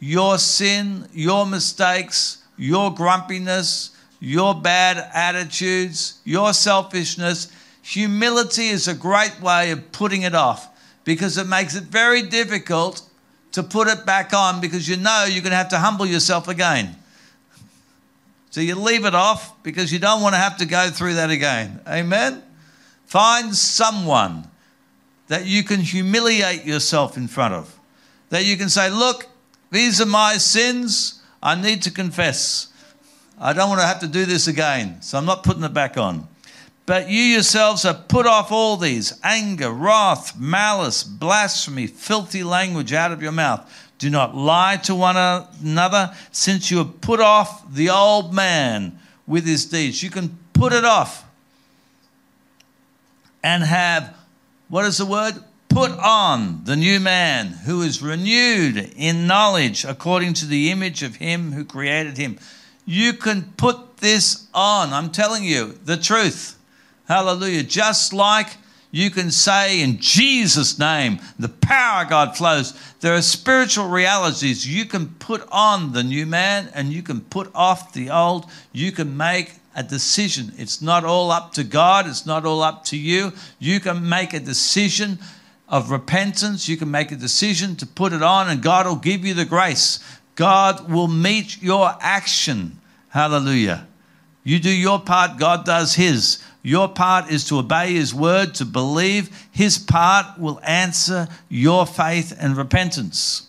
your 0.00 0.38
sin, 0.38 1.08
your 1.12 1.46
mistakes, 1.46 2.42
your 2.56 2.94
grumpiness, 2.94 3.90
your 4.20 4.54
bad 4.54 5.10
attitudes, 5.14 6.20
your 6.24 6.52
selfishness. 6.52 7.50
Humility 7.82 8.68
is 8.68 8.88
a 8.88 8.94
great 8.94 9.40
way 9.40 9.70
of 9.70 9.92
putting 9.92 10.22
it 10.22 10.34
off 10.34 10.68
because 11.04 11.38
it 11.38 11.46
makes 11.46 11.74
it 11.74 11.84
very 11.84 12.22
difficult 12.22 13.02
to 13.54 13.62
put 13.62 13.86
it 13.86 14.04
back 14.04 14.34
on 14.34 14.60
because 14.60 14.88
you 14.88 14.96
know 14.96 15.26
you're 15.28 15.40
going 15.40 15.52
to 15.52 15.56
have 15.56 15.68
to 15.68 15.78
humble 15.78 16.04
yourself 16.04 16.48
again. 16.48 16.96
So 18.50 18.60
you 18.60 18.74
leave 18.74 19.04
it 19.04 19.14
off 19.14 19.62
because 19.62 19.92
you 19.92 20.00
don't 20.00 20.22
want 20.22 20.34
to 20.34 20.40
have 20.40 20.56
to 20.56 20.66
go 20.66 20.90
through 20.90 21.14
that 21.14 21.30
again. 21.30 21.80
Amen? 21.88 22.42
Find 23.06 23.54
someone 23.54 24.48
that 25.28 25.46
you 25.46 25.62
can 25.62 25.78
humiliate 25.78 26.64
yourself 26.64 27.16
in 27.16 27.28
front 27.28 27.54
of. 27.54 27.78
That 28.30 28.44
you 28.44 28.56
can 28.56 28.68
say, 28.68 28.90
Look, 28.90 29.28
these 29.70 30.00
are 30.00 30.06
my 30.06 30.36
sins. 30.36 31.22
I 31.40 31.54
need 31.54 31.82
to 31.82 31.92
confess. 31.92 32.68
I 33.38 33.52
don't 33.52 33.68
want 33.68 33.80
to 33.80 33.86
have 33.86 34.00
to 34.00 34.08
do 34.08 34.24
this 34.24 34.48
again, 34.48 35.00
so 35.00 35.16
I'm 35.16 35.26
not 35.26 35.44
putting 35.44 35.62
it 35.62 35.72
back 35.72 35.96
on. 35.96 36.26
But 36.86 37.08
you 37.08 37.20
yourselves 37.20 37.84
have 37.84 38.08
put 38.08 38.26
off 38.26 38.52
all 38.52 38.76
these 38.76 39.18
anger, 39.22 39.70
wrath, 39.70 40.38
malice, 40.38 41.02
blasphemy, 41.02 41.86
filthy 41.86 42.44
language 42.44 42.92
out 42.92 43.10
of 43.10 43.22
your 43.22 43.32
mouth. 43.32 43.70
Do 43.98 44.10
not 44.10 44.36
lie 44.36 44.76
to 44.84 44.94
one 44.94 45.16
another, 45.16 46.14
since 46.30 46.70
you 46.70 46.78
have 46.78 47.00
put 47.00 47.20
off 47.20 47.72
the 47.72 47.88
old 47.88 48.34
man 48.34 48.98
with 49.26 49.46
his 49.46 49.64
deeds. 49.64 50.02
You 50.02 50.10
can 50.10 50.38
put 50.52 50.74
it 50.74 50.84
off 50.84 51.24
and 53.42 53.62
have, 53.62 54.14
what 54.68 54.84
is 54.84 54.98
the 54.98 55.06
word? 55.06 55.34
Put 55.68 55.90
on 55.92 56.64
the 56.64 56.76
new 56.76 57.00
man 57.00 57.46
who 57.46 57.82
is 57.82 58.02
renewed 58.02 58.92
in 58.96 59.26
knowledge 59.26 59.84
according 59.84 60.34
to 60.34 60.46
the 60.46 60.70
image 60.70 61.02
of 61.02 61.16
him 61.16 61.52
who 61.52 61.64
created 61.64 62.18
him. 62.18 62.38
You 62.84 63.14
can 63.14 63.54
put 63.56 63.96
this 63.98 64.48
on. 64.52 64.92
I'm 64.92 65.10
telling 65.10 65.44
you 65.44 65.78
the 65.84 65.96
truth. 65.96 66.58
Hallelujah. 67.06 67.62
Just 67.62 68.12
like 68.12 68.48
you 68.90 69.10
can 69.10 69.30
say 69.30 69.80
in 69.80 69.98
Jesus' 69.98 70.78
name, 70.78 71.18
the 71.38 71.48
power 71.48 72.04
of 72.04 72.10
God 72.10 72.36
flows. 72.36 72.72
There 73.00 73.14
are 73.14 73.22
spiritual 73.22 73.88
realities. 73.88 74.66
You 74.66 74.84
can 74.84 75.08
put 75.18 75.46
on 75.50 75.92
the 75.92 76.04
new 76.04 76.26
man 76.26 76.70
and 76.74 76.92
you 76.92 77.02
can 77.02 77.20
put 77.20 77.50
off 77.54 77.92
the 77.92 78.10
old. 78.10 78.46
You 78.72 78.92
can 78.92 79.16
make 79.16 79.54
a 79.74 79.82
decision. 79.82 80.52
It's 80.56 80.80
not 80.80 81.04
all 81.04 81.30
up 81.30 81.52
to 81.54 81.64
God, 81.64 82.06
it's 82.06 82.26
not 82.26 82.46
all 82.46 82.62
up 82.62 82.84
to 82.86 82.96
you. 82.96 83.32
You 83.58 83.80
can 83.80 84.08
make 84.08 84.32
a 84.32 84.40
decision 84.40 85.18
of 85.68 85.90
repentance, 85.90 86.68
you 86.68 86.76
can 86.76 86.90
make 86.90 87.10
a 87.10 87.16
decision 87.16 87.74
to 87.76 87.86
put 87.86 88.12
it 88.12 88.22
on, 88.22 88.48
and 88.48 88.62
God 88.62 88.86
will 88.86 88.96
give 88.96 89.24
you 89.24 89.34
the 89.34 89.44
grace. 89.44 89.98
God 90.36 90.90
will 90.90 91.08
meet 91.08 91.60
your 91.62 91.96
action. 92.00 92.78
Hallelujah. 93.08 93.86
You 94.44 94.58
do 94.58 94.70
your 94.70 95.00
part, 95.00 95.38
God 95.38 95.64
does 95.64 95.94
His. 95.94 96.42
Your 96.66 96.88
part 96.88 97.30
is 97.30 97.44
to 97.48 97.58
obey 97.58 97.92
His 97.92 98.14
word, 98.14 98.54
to 98.54 98.64
believe. 98.64 99.28
His 99.52 99.76
part 99.76 100.38
will 100.38 100.58
answer 100.64 101.28
your 101.50 101.86
faith 101.86 102.34
and 102.40 102.56
repentance. 102.56 103.48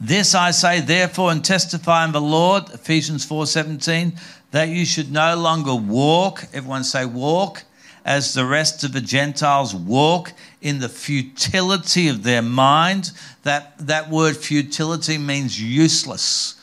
This 0.00 0.34
I 0.34 0.50
say 0.50 0.80
therefore 0.80 1.30
and 1.30 1.44
testify 1.44 2.04
in 2.04 2.10
the 2.10 2.20
Lord, 2.20 2.70
Ephesians 2.70 3.24
4:17, 3.24 4.18
that 4.50 4.68
you 4.68 4.84
should 4.84 5.12
no 5.12 5.36
longer 5.36 5.74
walk, 5.74 6.48
everyone 6.52 6.82
say 6.82 7.04
walk, 7.04 7.62
as 8.04 8.34
the 8.34 8.46
rest 8.46 8.82
of 8.82 8.92
the 8.92 9.00
Gentiles 9.00 9.72
walk 9.72 10.32
in 10.60 10.80
the 10.80 10.88
futility 10.88 12.08
of 12.08 12.24
their 12.24 12.42
mind. 12.42 13.12
That, 13.44 13.74
that 13.86 14.10
word 14.10 14.36
futility 14.36 15.18
means 15.18 15.62
useless. 15.62 16.56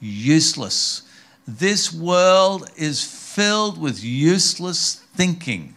Useless. 0.00 1.02
This 1.46 1.92
world 1.92 2.70
is 2.76 3.02
filled 3.36 3.76
with 3.76 4.02
useless 4.02 4.94
thinking. 5.14 5.76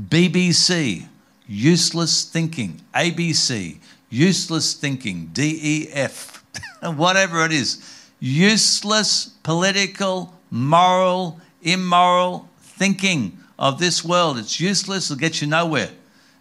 BBC, 0.00 1.04
useless 1.48 2.22
thinking. 2.22 2.80
ABC, 2.94 3.76
useless 4.08 4.74
thinking. 4.74 5.30
DEF, 5.32 6.44
whatever 6.94 7.44
it 7.44 7.50
is. 7.50 7.82
Useless 8.20 9.30
political, 9.42 10.32
moral, 10.48 11.40
immoral 11.60 12.48
thinking 12.60 13.36
of 13.58 13.80
this 13.80 14.04
world. 14.04 14.38
It's 14.38 14.60
useless, 14.60 15.10
it'll 15.10 15.18
get 15.18 15.42
you 15.42 15.48
nowhere. 15.48 15.90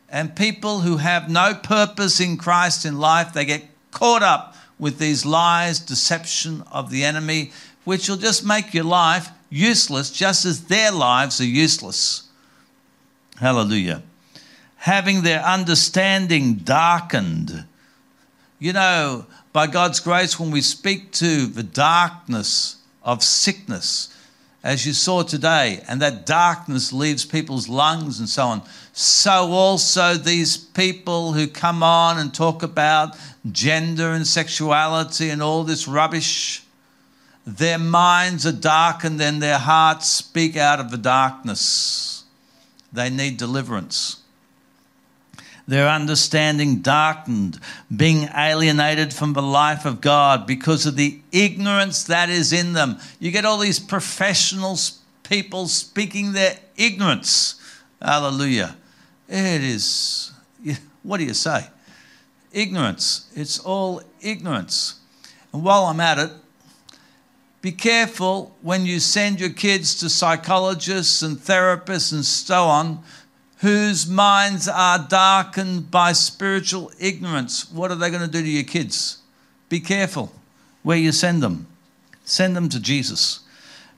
And 0.09 0.35
people 0.35 0.81
who 0.81 0.97
have 0.97 1.27
no 1.27 1.55
purpose 1.55 2.19
in 2.19 2.37
Christ 2.37 2.85
in 2.85 2.99
life, 2.99 3.33
they 3.33 3.45
get 3.45 3.63
caught 3.89 4.21
up 4.21 4.55
with 4.77 4.99
these 4.99 5.25
lies, 5.25 5.79
deception 5.79 6.63
of 6.71 6.91
the 6.91 7.03
enemy, 7.03 7.51
which 7.83 8.07
will 8.07 8.17
just 8.17 8.45
make 8.45 8.75
your 8.75 8.83
life 8.83 9.31
useless, 9.49 10.11
just 10.11 10.45
as 10.45 10.65
their 10.65 10.91
lives 10.91 11.39
are 11.41 11.45
useless. 11.45 12.29
Hallelujah. 13.37 14.03
Having 14.77 15.21
their 15.21 15.41
understanding 15.41 16.55
darkened. 16.55 17.65
You 18.59 18.73
know, 18.73 19.25
by 19.53 19.67
God's 19.67 19.99
grace, 19.99 20.39
when 20.39 20.51
we 20.51 20.61
speak 20.61 21.11
to 21.13 21.45
the 21.45 21.63
darkness 21.63 22.77
of 23.03 23.23
sickness, 23.23 24.13
as 24.63 24.85
you 24.85 24.93
saw 24.93 25.23
today, 25.23 25.81
and 25.87 26.01
that 26.01 26.25
darkness 26.25 26.91
leaves 26.91 27.23
people's 27.23 27.69
lungs 27.69 28.19
and 28.19 28.27
so 28.27 28.43
on, 28.43 28.61
so 28.91 29.51
also 29.51 30.15
these 30.15 30.57
people 30.57 31.33
who 31.33 31.47
come 31.47 31.83
on 31.83 32.17
and 32.17 32.33
talk 32.33 32.63
about 32.63 33.15
gender 33.51 34.11
and 34.11 34.27
sexuality 34.27 35.29
and 35.29 35.41
all 35.41 35.63
this 35.63 35.87
rubbish, 35.87 36.63
their 37.47 37.79
minds 37.79 38.45
are 38.45 38.51
darkened 38.51 39.21
and 39.21 39.41
their 39.41 39.57
hearts 39.57 40.07
speak 40.07 40.57
out 40.57 40.79
of 40.79 40.91
the 40.91 40.97
darkness. 40.97 42.25
They 42.91 43.09
need 43.09 43.37
deliverance 43.37 44.17
their 45.67 45.89
understanding 45.89 46.77
darkened, 46.77 47.59
being 47.93 48.29
alienated 48.33 49.13
from 49.13 49.33
the 49.33 49.41
life 49.41 49.85
of 49.85 49.99
God 49.99 50.47
because 50.47 50.85
of 50.85 50.95
the 50.95 51.19
ignorance 51.31 52.05
that 52.05 52.29
is 52.29 52.53
in 52.53 52.73
them. 52.73 52.97
You 53.19 53.31
get 53.31 53.43
all 53.43 53.57
these 53.57 53.79
professional 53.79 54.77
people 55.23 55.67
speaking 55.67 56.31
their 56.31 56.57
ignorance. 56.77 57.61
Hallelujah. 58.01 58.77
It 59.27 59.61
is, 59.61 60.31
what 61.03 61.17
do 61.17 61.25
you 61.25 61.33
say? 61.33 61.67
Ignorance. 62.53 63.29
It's 63.35 63.59
all 63.59 64.01
ignorance. 64.21 65.01
And 65.51 65.63
while 65.63 65.83
I'm 65.83 65.99
at 65.99 66.17
it, 66.17 66.31
be 67.61 67.71
careful 67.71 68.55
when 68.61 68.85
you 68.85 68.99
send 68.99 69.39
your 69.39 69.49
kids 69.49 69.95
to 69.99 70.09
psychologists 70.09 71.21
and 71.21 71.37
therapists 71.37 72.13
and 72.13 72.23
so 72.23 72.63
on 72.65 73.03
whose 73.59 74.07
minds 74.07 74.67
are 74.67 74.99
darkened 74.99 75.89
by 75.89 76.11
spiritual 76.11 76.91
ignorance. 76.99 77.71
What 77.71 77.91
are 77.91 77.95
they 77.95 78.11
going 78.11 78.21
to 78.21 78.27
do 78.27 78.41
to 78.41 78.47
your 78.47 78.63
kids? 78.63 79.17
Be 79.69 79.79
careful 79.79 80.31
where 80.83 80.97
you 80.97 81.11
send 81.11 81.41
them. 81.41 81.67
Send 82.23 82.55
them 82.55 82.69
to 82.69 82.79
Jesus. 82.79 83.39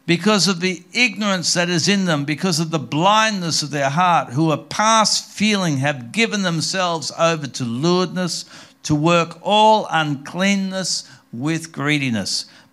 Because 0.06 0.48
of 0.48 0.62
the 0.62 0.82
ignorance 0.94 1.54
that 1.54 1.70
is 1.70 1.88
in 1.88 2.06
them, 2.06 2.26
because 2.26 2.60
of 2.60 2.72
the 2.72 2.80
blindness 2.80 3.62
of 3.62 3.70
their 3.70 3.90
heart, 3.90 4.34
who 4.34 4.50
are 4.50 4.58
past 4.58 5.30
feeling 5.32 5.78
have 5.78 6.12
given 6.12 6.42
themselves 6.42 7.12
over 7.20 7.46
to 7.46 7.64
lewdness, 7.64 8.46
to 8.84 8.96
work 8.96 9.38
all 9.44 9.88
uncleanness 9.92 11.08
with 11.32 11.72
greediness 11.72 12.46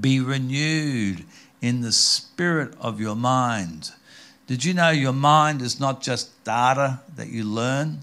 be 0.00 0.20
renewed 0.20 1.24
in 1.60 1.80
the 1.80 1.92
spirit 1.92 2.74
of 2.80 3.00
your 3.00 3.16
mind. 3.16 3.92
Did 4.46 4.64
you 4.64 4.74
know 4.74 4.90
your 4.90 5.12
mind 5.12 5.62
is 5.62 5.78
not 5.78 6.02
just 6.02 6.44
data 6.44 7.00
that 7.16 7.28
you 7.28 7.44
learn 7.44 8.00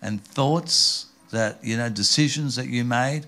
and 0.00 0.24
thoughts 0.24 1.06
that, 1.30 1.62
you 1.62 1.76
know, 1.76 1.88
decisions 1.88 2.56
that 2.56 2.68
you 2.68 2.84
made? 2.84 3.26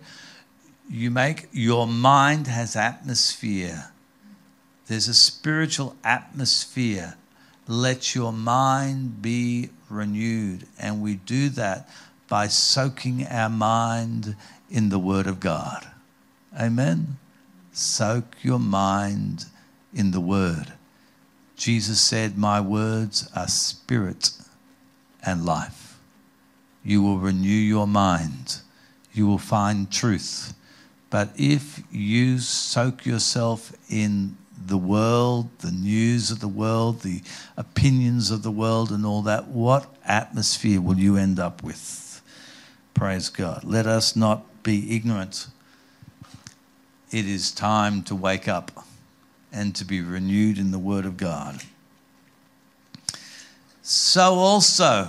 You 0.91 1.11
make, 1.11 1.49
your 1.53 1.87
mind 1.87 2.47
has 2.47 2.75
atmosphere. 2.75 3.91
There's 4.87 5.09
a 5.09 5.15
spiritual 5.15 5.97
atmosphere. 6.03 7.17
Let 7.67 8.15
your 8.15 8.33
mind 8.33 9.21
be 9.21 9.69
renewed. 9.91 10.67
And 10.79 11.03
we 11.03 11.17
do 11.17 11.51
that 11.51 11.89
by 12.29 12.49
soaking 12.49 13.27
our 13.27 13.51
mind 13.51 14.35
in 14.71 14.89
the 14.89 14.99
Word 14.99 15.27
of 15.27 15.41
God. 15.41 15.87
Amen. 16.59 17.19
Soak 17.79 18.35
your 18.43 18.59
mind 18.59 19.45
in 19.95 20.11
the 20.11 20.21
Word. 20.21 20.73
Jesus 21.55 22.01
said, 22.01 22.37
My 22.37 22.61
words 22.61 23.31
are 23.37 23.47
spirit 23.47 24.33
and 25.25 25.45
life. 25.45 26.01
You 26.83 27.03
will 27.03 27.19
renew 27.19 27.49
your 27.49 27.87
mind. 27.87 28.63
You 29.13 29.29
will 29.29 29.39
find 29.39 29.93
truth. 29.93 30.55
But 31.09 31.31
if 31.37 31.81
you 31.93 32.41
soak 32.41 33.07
yourself 33.07 33.73
in 33.89 34.37
the 34.67 34.77
world, 34.77 35.49
the 35.61 35.71
news 35.71 36.33
of 36.33 36.41
the 36.41 36.49
world, 36.49 37.03
the 37.03 37.23
opinions 37.57 38.33
of 38.33 38.43
the 38.43 38.51
world, 38.51 38.91
and 38.91 39.07
all 39.07 39.23
that, 39.23 39.47
what 39.47 39.87
atmosphere 40.05 40.81
will 40.81 40.99
you 40.99 41.17
end 41.17 41.39
up 41.39 41.63
with? 41.63 42.23
Praise 42.93 43.29
God. 43.29 43.63
Let 43.63 43.87
us 43.87 44.17
not 44.17 44.65
be 44.65 44.97
ignorant 44.97 45.47
it 47.11 47.27
is 47.27 47.51
time 47.51 48.03
to 48.05 48.15
wake 48.15 48.49
up 48.49 48.87
and 49.53 49.75
to 49.77 49.85
be 49.85 50.01
renewed 50.01 50.59
in 50.59 50.71
the 50.71 50.79
Word 50.79 51.07
of 51.07 51.17
God. 51.17 51.63
So 53.83 54.35
also 54.35 55.09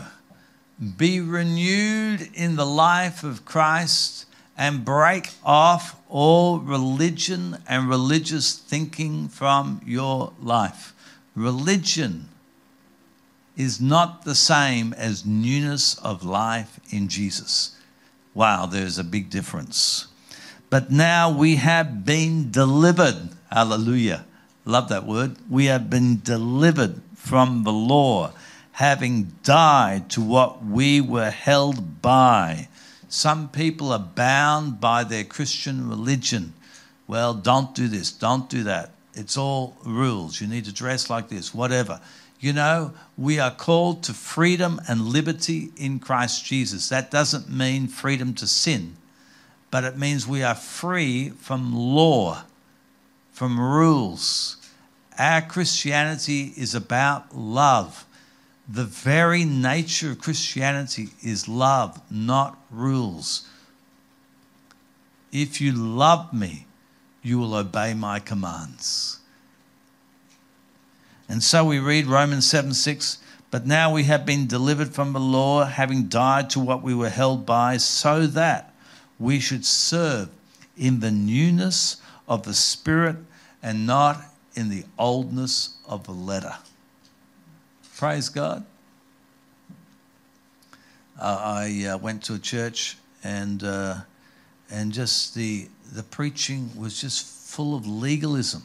be 0.98 1.20
renewed 1.20 2.30
in 2.34 2.56
the 2.56 2.66
life 2.66 3.24
of 3.24 3.44
Christ 3.44 4.26
and 4.58 4.84
break 4.86 5.30
off 5.44 6.00
all 6.10 6.60
religion 6.60 7.58
and 7.68 7.90
religious 7.90 8.58
thinking 8.58 9.28
from 9.28 9.82
your 9.86 10.34
life. 10.42 10.94
Religion 11.36 12.30
is 13.56 13.82
not 13.82 14.24
the 14.24 14.36
same 14.36 14.94
as 14.94 15.26
newness 15.26 15.98
of 16.00 16.24
life 16.24 16.80
in 16.92 17.08
Jesus. 17.08 17.76
Wow, 18.34 18.66
there's 18.66 18.98
a 18.98 19.04
big 19.04 19.30
difference. 19.30 20.09
But 20.70 20.92
now 20.92 21.32
we 21.32 21.56
have 21.56 22.06
been 22.06 22.52
delivered. 22.52 23.30
Hallelujah. 23.52 24.26
Love 24.66 24.90
that 24.90 25.06
word. 25.06 25.38
We 25.50 25.66
have 25.66 25.90
been 25.90 26.22
delivered 26.22 27.02
from 27.16 27.64
the 27.64 27.74
law, 27.74 28.34
having 28.74 29.32
died 29.44 30.10
to 30.12 30.22
what 30.22 30.64
we 30.64 31.02
were 31.02 31.32
held 31.32 32.02
by. 32.02 32.68
Some 33.08 33.50
people 33.50 33.92
are 33.92 34.00
bound 34.00 34.80
by 34.80 35.04
their 35.04 35.24
Christian 35.24 35.90
religion. 35.90 36.54
Well, 37.08 37.34
don't 37.34 37.74
do 37.74 37.88
this, 37.88 38.12
don't 38.12 38.48
do 38.48 38.64
that. 38.64 38.92
It's 39.16 39.36
all 39.36 39.76
rules. 39.84 40.40
You 40.40 40.48
need 40.48 40.66
to 40.66 40.74
dress 40.74 41.10
like 41.10 41.30
this, 41.30 41.54
whatever. 41.54 42.00
You 42.40 42.54
know, 42.54 42.94
we 43.18 43.40
are 43.40 43.52
called 43.52 44.04
to 44.04 44.14
freedom 44.14 44.80
and 44.88 45.02
liberty 45.02 45.72
in 45.76 46.00
Christ 46.00 46.46
Jesus. 46.46 46.88
That 46.90 47.12
doesn't 47.12 47.50
mean 47.50 47.88
freedom 47.88 48.34
to 48.36 48.48
sin, 48.48 48.96
but 49.72 49.84
it 49.84 49.98
means 49.98 50.28
we 50.28 50.44
are 50.44 50.56
free 50.56 51.30
from 51.30 51.74
law, 51.74 52.44
from 53.32 53.60
rules. 53.60 54.58
Our 55.18 55.42
Christianity 55.42 56.54
is 56.58 56.74
about 56.74 57.36
love. 57.36 58.06
The 58.68 58.86
very 58.86 59.46
nature 59.46 60.12
of 60.12 60.20
Christianity 60.20 61.10
is 61.22 61.48
love, 61.48 62.02
not 62.12 62.58
rules. 62.72 63.48
If 65.32 65.62
you 65.62 65.72
love 65.72 66.34
me, 66.34 66.66
you 67.22 67.38
will 67.38 67.56
obey 67.56 67.94
my 67.94 68.20
commands. 68.20 69.20
And 71.28 71.44
so 71.44 71.64
we 71.66 71.78
read 71.78 72.08
Romans 72.08 72.50
7 72.50 72.74
6. 72.74 73.20
But 73.52 73.66
now 73.66 73.92
we 73.92 74.04
have 74.04 74.26
been 74.26 74.48
delivered 74.48 74.94
from 74.94 75.14
the 75.14 75.20
law, 75.20 75.66
having 75.66 76.04
died 76.04 76.50
to 76.52 76.60
what 76.60 76.84
we 76.84 76.94
were 76.94 77.10
held 77.10 77.46
by, 77.46 77.78
so 77.78 78.28
that 78.28 78.69
we 79.20 79.40
should 79.40 79.66
serve 79.66 80.30
in 80.78 81.00
the 81.02 81.12
newness 81.12 81.98
of 82.28 82.44
the 82.44 82.54
Spirit 82.54 83.18
and 83.62 83.86
not 83.86 84.22
in 84.56 84.70
the 84.70 84.86
oldness 84.98 85.76
of 85.88 86.06
the 86.06 86.12
letter. 86.12 86.56
Praise 87.98 88.30
God. 88.30 88.66
Uh, 91.20 91.38
I 91.42 91.86
uh, 91.86 91.98
went 91.98 92.24
to 92.24 92.36
a 92.36 92.40
church 92.40 92.98
and 93.24 93.62
uh, 93.64 93.96
and 94.70 94.94
just 94.94 95.36
the 95.36 95.68
the 95.92 96.04
preaching 96.04 96.70
was 96.78 97.00
just 97.02 97.26
full 97.26 97.76
of 97.76 97.86
legalism, 97.86 98.64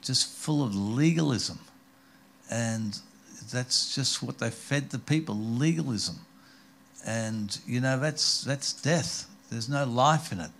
just 0.00 0.26
full 0.26 0.64
of 0.64 0.74
legalism, 0.74 1.60
and 2.50 2.98
that's 3.52 3.94
just 3.94 4.22
what 4.22 4.38
they 4.38 4.50
fed 4.50 4.90
the 4.90 4.98
people 4.98 5.36
legalism, 5.36 6.16
and 7.06 7.58
you 7.66 7.80
know 7.80 7.98
that's 7.98 8.42
that's 8.42 8.72
death. 8.72 9.26
There's 9.52 9.68
no 9.68 9.84
life 9.84 10.32
in 10.32 10.40
it. 10.40 10.50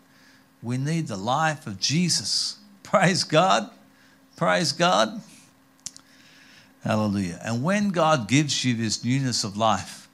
We 0.62 0.76
need 0.76 1.09
the 1.09 1.16
life 1.16 1.66
of 1.66 1.81
Jesus. 1.81 2.59
Praise 2.83 3.24
God. 3.24 3.70
Praise 4.37 4.72
God. 4.72 5.22
Hallelujah. 6.85 7.40
And 7.42 7.62
when 7.62 7.88
God 7.88 8.28
gives 8.28 8.64
you 8.64 8.74
this 8.74 9.02
newness 9.02 9.44
of 9.44 9.57
life, 9.57 10.09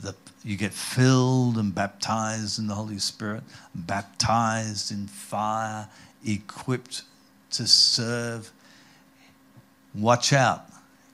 the, 0.00 0.14
you 0.44 0.56
get 0.56 0.72
filled 0.72 1.56
and 1.56 1.74
baptized 1.74 2.58
in 2.58 2.68
the 2.68 2.74
Holy 2.74 2.98
Spirit, 2.98 3.42
baptized 3.74 4.92
in 4.92 5.08
fire, 5.08 5.88
equipped 6.24 7.02
to 7.52 7.66
serve. 7.66 8.52
Watch 9.92 10.32
out, 10.32 10.66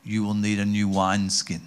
you 0.04 0.22
will 0.22 0.34
need 0.34 0.58
a 0.58 0.66
new 0.66 0.86
wineskin. 0.86 1.62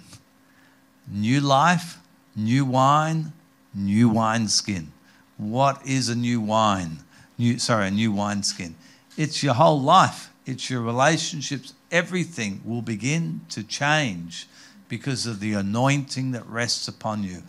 New 1.10 1.40
life, 1.40 1.98
new 2.36 2.64
wine, 2.64 3.32
new 3.74 4.08
wineskin. 4.08 4.92
What 5.40 5.86
is 5.86 6.10
a 6.10 6.14
new 6.14 6.38
wine? 6.38 6.98
New, 7.38 7.58
sorry, 7.58 7.88
a 7.88 7.90
new 7.90 8.12
wineskin. 8.12 8.74
It's 9.16 9.42
your 9.42 9.54
whole 9.54 9.80
life, 9.80 10.30
it's 10.44 10.68
your 10.68 10.82
relationships. 10.82 11.72
Everything 11.90 12.60
will 12.62 12.82
begin 12.82 13.40
to 13.48 13.64
change 13.64 14.46
because 14.88 15.26
of 15.26 15.40
the 15.40 15.54
anointing 15.54 16.32
that 16.32 16.46
rests 16.46 16.88
upon 16.88 17.24
you. 17.24 17.42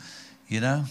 You 0.48 0.62
know? 0.62 0.86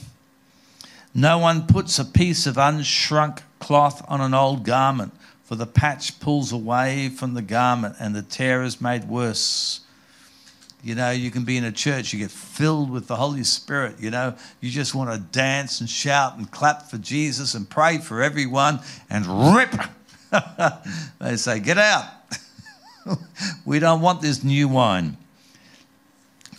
No 1.14 1.38
one 1.38 1.66
puts 1.66 1.98
a 1.98 2.04
piece 2.04 2.46
of 2.46 2.56
unshrunk 2.56 3.40
cloth 3.60 4.04
on 4.06 4.20
an 4.20 4.34
old 4.34 4.64
garment, 4.64 5.14
for 5.42 5.54
the 5.54 5.66
patch 5.66 6.20
pulls 6.20 6.52
away 6.52 7.08
from 7.08 7.32
the 7.32 7.42
garment 7.42 7.96
and 7.98 8.14
the 8.14 8.22
tear 8.22 8.62
is 8.62 8.78
made 8.78 9.08
worse. 9.08 9.80
You 10.82 10.94
know, 10.94 11.10
you 11.10 11.30
can 11.30 11.44
be 11.44 11.58
in 11.58 11.64
a 11.64 11.72
church, 11.72 12.12
you 12.12 12.18
get 12.18 12.30
filled 12.30 12.90
with 12.90 13.06
the 13.06 13.16
Holy 13.16 13.44
Spirit. 13.44 13.96
You 14.00 14.10
know, 14.10 14.34
you 14.60 14.70
just 14.70 14.94
want 14.94 15.10
to 15.12 15.18
dance 15.18 15.80
and 15.80 15.88
shout 15.88 16.38
and 16.38 16.50
clap 16.50 16.90
for 16.90 16.96
Jesus 16.98 17.54
and 17.54 17.68
pray 17.68 17.98
for 17.98 18.22
everyone 18.22 18.80
and 19.10 19.26
rip. 19.54 19.74
they 21.20 21.36
say, 21.36 21.60
Get 21.60 21.76
out. 21.76 22.04
we 23.64 23.78
don't 23.78 24.00
want 24.00 24.22
this 24.22 24.42
new 24.42 24.68
wine. 24.68 25.18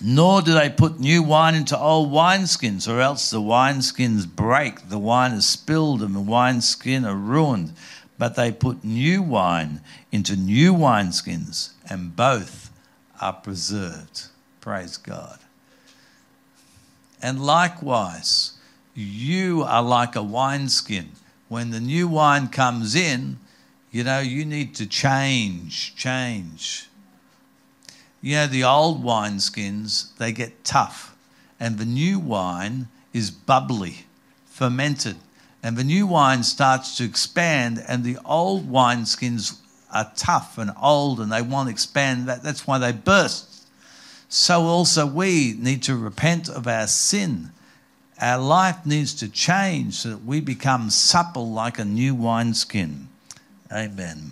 Nor 0.04 0.42
do 0.42 0.54
they 0.54 0.70
put 0.70 1.00
new 1.00 1.22
wine 1.22 1.54
into 1.56 1.78
old 1.78 2.12
wineskins, 2.12 2.92
or 2.92 3.00
else 3.00 3.30
the 3.30 3.42
wineskins 3.42 4.28
break, 4.28 4.90
the 4.90 4.98
wine 4.98 5.32
is 5.32 5.46
spilled, 5.46 6.02
and 6.02 6.16
the 6.16 6.20
wineskin 6.20 7.06
are 7.06 7.16
ruined. 7.16 7.74
But 8.18 8.36
they 8.36 8.52
put 8.52 8.84
new 8.84 9.22
wine 9.22 9.82
into 10.12 10.36
new 10.36 10.74
wineskins, 10.74 11.72
and 11.88 12.16
both 12.16 12.61
are 13.22 13.34
preserved. 13.34 14.28
Praise 14.60 14.98
God. 14.98 15.40
And 17.22 17.42
likewise, 17.46 18.54
you 18.96 19.64
are 19.64 19.84
like 19.84 20.16
a 20.16 20.24
wineskin. 20.24 21.12
When 21.48 21.70
the 21.70 21.80
new 21.80 22.08
wine 22.08 22.48
comes 22.48 22.96
in, 22.96 23.38
you 23.92 24.04
know, 24.04 24.20
you 24.20 24.44
need 24.46 24.74
to 24.76 24.88
change, 24.88 25.96
change. 25.96 26.88
You 28.22 28.36
know, 28.36 28.48
the 28.48 28.64
old 28.64 29.04
wineskins, 29.04 30.16
they 30.18 30.32
get 30.32 30.64
tough, 30.64 31.16
and 31.60 31.78
the 31.78 31.86
new 31.86 32.20
wine 32.20 32.88
is 33.14 33.32
bubbly, 33.32 34.06
fermented. 34.46 35.18
And 35.64 35.78
the 35.78 35.84
new 35.84 36.08
wine 36.08 36.44
starts 36.44 36.98
to 36.98 37.04
expand, 37.04 37.84
and 37.88 38.04
the 38.04 38.18
old 38.26 38.72
wineskins 38.72 39.58
are 39.94 40.12
tough 40.16 40.58
and 40.58 40.72
old 40.82 41.20
and 41.20 41.32
they 41.32 41.42
won't 41.42 41.70
expand. 41.70 42.28
That, 42.28 42.44
that's 42.44 42.66
why 42.66 42.78
they 42.78 42.92
burst. 42.92 43.68
So, 44.30 44.62
also, 44.62 45.06
we 45.06 45.56
need 45.60 45.84
to 45.84 45.96
repent 45.96 46.48
of 46.48 46.66
our 46.66 46.88
sin. 46.88 47.52
Our 48.22 48.38
life 48.38 48.86
needs 48.86 49.14
to 49.16 49.28
change 49.28 49.96
so 49.96 50.10
that 50.10 50.24
we 50.24 50.40
become 50.40 50.90
supple 50.90 51.52
like 51.52 51.80
a 51.80 51.86
new 51.86 52.16
wineskin. 52.16 53.10
Amen. 53.72 54.32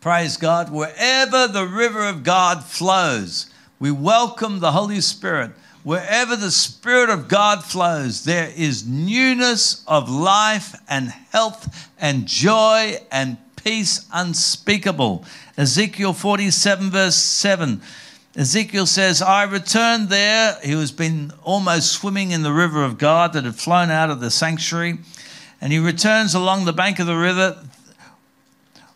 Praise 0.00 0.36
God. 0.36 0.72
Wherever 0.72 1.46
the 1.46 1.66
river 1.66 2.04
of 2.08 2.24
God 2.24 2.64
flows, 2.64 3.50
we 3.78 3.90
welcome 3.90 4.60
the 4.60 4.72
Holy 4.72 5.00
Spirit. 5.00 5.52
Wherever 5.84 6.36
the 6.36 6.50
Spirit 6.50 7.10
of 7.10 7.28
God 7.28 7.64
flows, 7.64 8.24
there 8.24 8.52
is 8.56 8.86
newness 8.86 9.84
of 9.86 10.10
life 10.10 10.74
and 10.88 11.10
health 11.10 11.88
and 12.00 12.26
joy 12.26 12.96
and 13.10 13.36
peace 13.68 14.06
unspeakable. 14.14 15.22
Ezekiel 15.58 16.14
47, 16.14 16.90
verse 16.90 17.16
7. 17.16 17.82
Ezekiel 18.34 18.86
says, 18.86 19.20
I 19.20 19.42
returned 19.42 20.08
there. 20.08 20.56
He 20.64 20.74
was 20.74 20.90
been 20.90 21.32
almost 21.42 21.92
swimming 21.92 22.30
in 22.30 22.42
the 22.42 22.52
river 22.52 22.82
of 22.82 22.96
God 22.96 23.34
that 23.34 23.44
had 23.44 23.56
flown 23.56 23.90
out 23.90 24.08
of 24.08 24.20
the 24.20 24.30
sanctuary. 24.30 24.98
And 25.60 25.70
he 25.70 25.78
returns 25.78 26.34
along 26.34 26.64
the 26.64 26.72
bank 26.72 26.98
of 26.98 27.06
the 27.06 27.16
river 27.16 27.62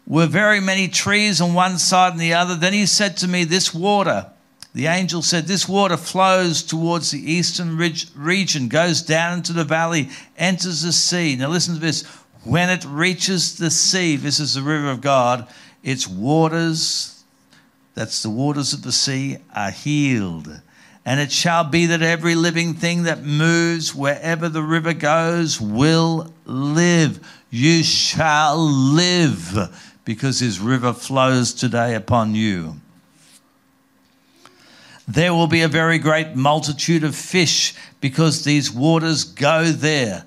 were 0.07 0.27
very 0.27 0.61
many 0.61 0.89
trees 0.89 1.41
on 1.43 1.53
one 1.53 1.77
side 1.77 2.13
and 2.13 2.21
the 2.21 2.33
other. 2.33 2.55
Then 2.57 2.73
he 2.73 2.87
said 2.87 3.19
to 3.19 3.29
me, 3.29 3.45
This 3.45 3.75
water, 3.75 4.31
the 4.75 4.87
angel 4.87 5.21
said, 5.21 5.47
This 5.47 5.69
water 5.69 5.99
flows 5.99 6.63
towards 6.63 7.11
the 7.11 7.31
eastern 7.31 7.77
region, 7.77 8.69
goes 8.69 9.03
down 9.03 9.39
into 9.39 9.53
the 9.53 9.65
valley, 9.65 10.09
enters 10.39 10.81
the 10.81 10.93
sea. 10.93 11.37
Now 11.37 11.49
listen 11.49 11.75
to 11.75 11.81
this. 11.81 12.05
When 12.45 12.71
it 12.71 12.85
reaches 12.85 13.57
the 13.57 13.71
sea, 13.71 14.17
this 14.17 14.41
is 14.41 14.55
the 14.55 14.63
river 14.63 14.91
of 14.91 15.01
God, 15.01 15.47
its 15.83 16.09
waters, 16.09 17.23
that's 17.95 18.23
the 18.23 18.31
waters 18.31 18.73
of 18.73 18.83
the 18.83 18.93
sea, 18.93 19.39
are 19.55 19.71
healed. 19.71 20.61
And 21.05 21.21
it 21.21 21.33
shall 21.33 21.65
be 21.65 21.87
that 21.87 22.03
every 22.03 22.35
living 22.35 22.75
thing 22.75 23.05
that 23.05 23.25
moves 23.25 23.95
wherever 23.95 24.49
the 24.49 24.63
river 24.63 24.93
goes 24.93 25.61
will 25.61 26.33
live. 26.45 27.21
You 27.51 27.83
shall 27.83 28.57
live 28.59 29.99
because 30.05 30.41
his 30.41 30.61
river 30.61 30.93
flows 30.93 31.53
today 31.53 31.95
upon 31.95 32.35
you. 32.35 32.77
There 35.07 35.35
will 35.35 35.49
be 35.49 35.63
a 35.63 35.69
very 35.69 35.99
great 35.99 36.37
multitude 36.37 37.03
of 37.03 37.17
fish 37.17 37.75
because 38.01 38.45
these 38.45 38.71
waters 38.71 39.25
go 39.25 39.65
there. 39.65 40.25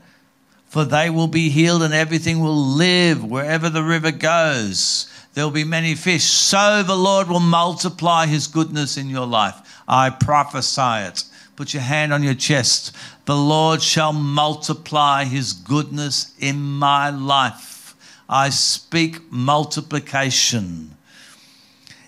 For 0.76 0.84
they 0.84 1.10
will 1.10 1.30
be 1.30 1.48
healed 1.48 1.84
and 1.84 1.94
everything 1.94 2.42
will 2.42 2.62
live 2.62 3.24
wherever 3.24 3.70
the 3.70 3.82
river 3.82 4.12
goes. 4.12 5.08
There 5.34 5.46
will 5.46 5.52
be 5.52 5.64
many 5.64 5.96
fish. 5.96 6.26
So 6.26 6.84
the 6.84 6.98
Lord 6.98 7.30
will 7.30 7.40
multiply 7.40 8.26
his 8.26 8.48
goodness 8.48 8.98
in 8.98 9.08
your 9.08 9.26
life. 9.26 9.56
I 9.88 10.10
prophesy 10.10 11.08
it. 11.08 11.24
Put 11.56 11.74
your 11.74 11.84
hand 11.84 12.12
on 12.12 12.24
your 12.24 12.34
chest. 12.34 12.94
The 13.24 13.38
Lord 13.38 13.82
shall 13.82 14.12
multiply 14.12 15.24
his 15.24 15.54
goodness 15.54 16.34
in 16.40 16.62
my 16.62 17.10
life. 17.10 17.96
I 18.28 18.50
speak 18.50 19.32
multiplication. 19.32 20.98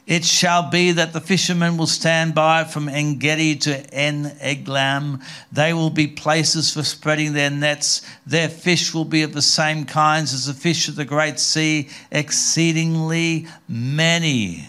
It 0.08 0.24
shall 0.24 0.70
be 0.70 0.94
that 0.94 1.12
the 1.12 1.20
fishermen 1.20 1.76
will 1.76 1.86
stand 1.86 2.34
by 2.34 2.64
from 2.64 2.88
Engedi 2.88 3.58
to 3.58 3.94
En 3.94 4.38
Eglam. 4.42 5.22
They 5.52 5.74
will 5.74 5.90
be 5.90 6.08
places 6.08 6.74
for 6.74 6.84
spreading 6.84 7.34
their 7.34 7.50
nets. 7.50 8.04
Their 8.26 8.48
fish 8.48 8.94
will 8.94 9.04
be 9.04 9.22
of 9.24 9.34
the 9.34 9.42
same 9.42 9.84
kinds 9.84 10.34
as 10.34 10.46
the 10.46 10.54
fish 10.54 10.88
of 10.88 10.96
the 10.96 11.04
great 11.04 11.40
sea, 11.40 11.90
exceedingly 12.10 13.48
many. 13.68 14.66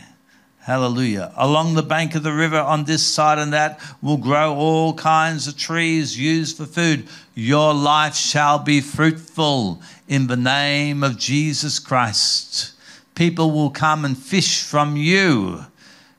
Hallelujah. 0.59 1.33
Along 1.37 1.74
the 1.74 1.85
bank 1.85 2.16
of 2.16 2.24
the 2.24 2.33
river 2.33 2.59
on 2.59 2.83
this 2.83 3.07
side 3.07 3.38
and 3.38 3.53
that 3.53 3.81
will 4.03 4.16
grow 4.16 4.57
all 4.57 4.92
kinds 4.92 5.46
of 5.46 5.57
trees 5.57 6.18
used 6.18 6.57
for 6.57 6.66
food. 6.66 7.07
Your 7.37 7.72
life 7.72 8.16
shall 8.16 8.59
be 8.59 8.81
fruitful 8.81 9.81
in 10.09 10.27
the 10.27 10.37
name 10.37 11.05
of 11.05 11.16
Jesus 11.16 11.79
Christ. 11.79 12.72
People 13.18 13.50
will 13.50 13.70
come 13.70 14.04
and 14.04 14.16
fish 14.16 14.62
from 14.62 14.96
you 14.96 15.64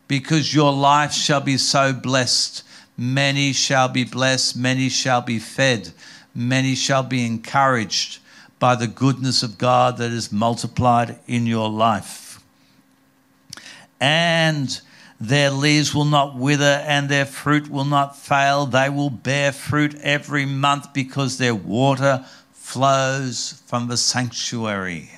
because 0.10 0.54
your 0.54 0.74
life 0.74 1.14
shall 1.14 1.40
be 1.40 1.56
so 1.56 1.94
blessed. 1.94 2.62
Many 2.98 3.54
shall 3.54 3.88
be 3.88 4.04
blessed, 4.04 4.58
many 4.58 4.90
shall 4.90 5.22
be 5.22 5.40
fed, 5.40 5.94
many 6.36 6.76
shall 6.76 7.04
be 7.04 7.26
encouraged 7.26 8.20
by 8.60 8.76
the 8.76 8.86
goodness 8.86 9.44
of 9.44 9.58
God 9.58 9.96
that 9.96 10.12
is 10.12 10.34
multiplied 10.34 11.18
in 11.26 11.46
your 11.46 11.70
life. 11.70 12.44
And 14.02 14.82
their 15.22 15.52
leaves 15.52 15.96
will 15.96 16.04
not 16.04 16.36
wither 16.36 16.84
and 16.86 17.08
their 17.08 17.26
fruit 17.26 17.70
will 17.70 17.86
not 17.86 18.18
fail. 18.18 18.66
They 18.66 18.90
will 18.90 19.10
bear 19.10 19.54
fruit 19.54 19.96
every 20.02 20.46
month 20.46 20.94
because 20.94 21.38
their 21.38 21.56
water 21.56 22.26
flows 22.52 23.64
from 23.68 23.88
the 23.88 23.96
sanctuary 23.96 25.12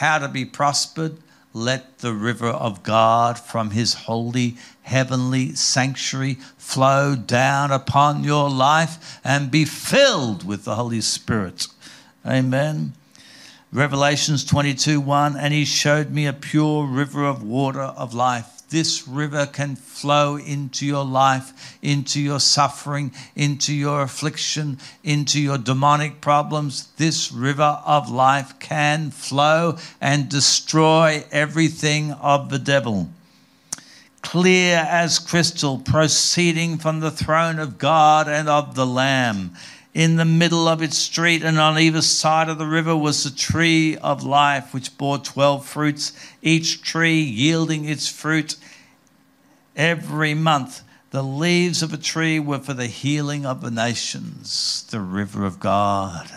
how 0.00 0.16
to 0.16 0.28
be 0.28 0.46
prospered, 0.46 1.14
let 1.52 1.98
the 1.98 2.14
river 2.14 2.48
of 2.48 2.82
God 2.82 3.38
from 3.38 3.72
his 3.72 3.92
holy 3.92 4.56
heavenly 4.80 5.54
sanctuary 5.54 6.38
flow 6.56 7.14
down 7.14 7.70
upon 7.70 8.24
your 8.24 8.48
life 8.48 9.20
and 9.22 9.50
be 9.50 9.66
filled 9.66 10.46
with 10.46 10.64
the 10.64 10.74
Holy 10.74 11.02
Spirit. 11.02 11.66
Amen. 12.26 12.94
Revelations 13.74 14.42
22 14.42 15.02
1 15.02 15.36
And 15.36 15.52
he 15.52 15.66
showed 15.66 16.10
me 16.10 16.24
a 16.24 16.32
pure 16.32 16.86
river 16.86 17.26
of 17.26 17.42
water 17.42 17.82
of 17.82 18.14
life 18.14 18.59
this 18.70 19.06
river 19.06 19.46
can 19.46 19.76
flow 19.76 20.36
into 20.36 20.86
your 20.86 21.04
life, 21.04 21.76
into 21.82 22.20
your 22.20 22.40
suffering, 22.40 23.12
into 23.34 23.74
your 23.74 24.02
affliction, 24.02 24.78
into 25.02 25.40
your 25.40 25.58
demonic 25.58 26.20
problems. 26.20 26.88
This 26.96 27.32
river 27.32 27.80
of 27.84 28.10
life 28.10 28.58
can 28.60 29.10
flow 29.10 29.76
and 30.00 30.28
destroy 30.28 31.24
everything 31.30 32.12
of 32.12 32.48
the 32.48 32.58
devil. 32.58 33.10
Clear 34.22 34.76
as 34.88 35.18
crystal, 35.18 35.78
proceeding 35.78 36.78
from 36.78 37.00
the 37.00 37.10
throne 37.10 37.58
of 37.58 37.78
God 37.78 38.28
and 38.28 38.48
of 38.48 38.74
the 38.74 38.86
Lamb. 38.86 39.56
In 39.92 40.16
the 40.16 40.24
middle 40.24 40.68
of 40.68 40.82
its 40.82 40.96
street 40.96 41.42
and 41.42 41.58
on 41.58 41.78
either 41.78 42.02
side 42.02 42.48
of 42.48 42.58
the 42.58 42.66
river 42.66 42.96
was 42.96 43.24
the 43.24 43.30
tree 43.30 43.96
of 43.96 44.22
life, 44.22 44.72
which 44.72 44.96
bore 44.96 45.18
12 45.18 45.66
fruits, 45.66 46.12
each 46.42 46.82
tree 46.82 47.20
yielding 47.20 47.86
its 47.86 48.06
fruit 48.06 48.54
every 49.74 50.34
month. 50.34 50.82
The 51.10 51.24
leaves 51.24 51.82
of 51.82 51.92
a 51.92 51.96
tree 51.96 52.38
were 52.38 52.60
for 52.60 52.72
the 52.72 52.86
healing 52.86 53.44
of 53.44 53.62
the 53.62 53.70
nations. 53.70 54.86
The 54.90 55.00
river 55.00 55.44
of 55.44 55.58
God 55.58 56.30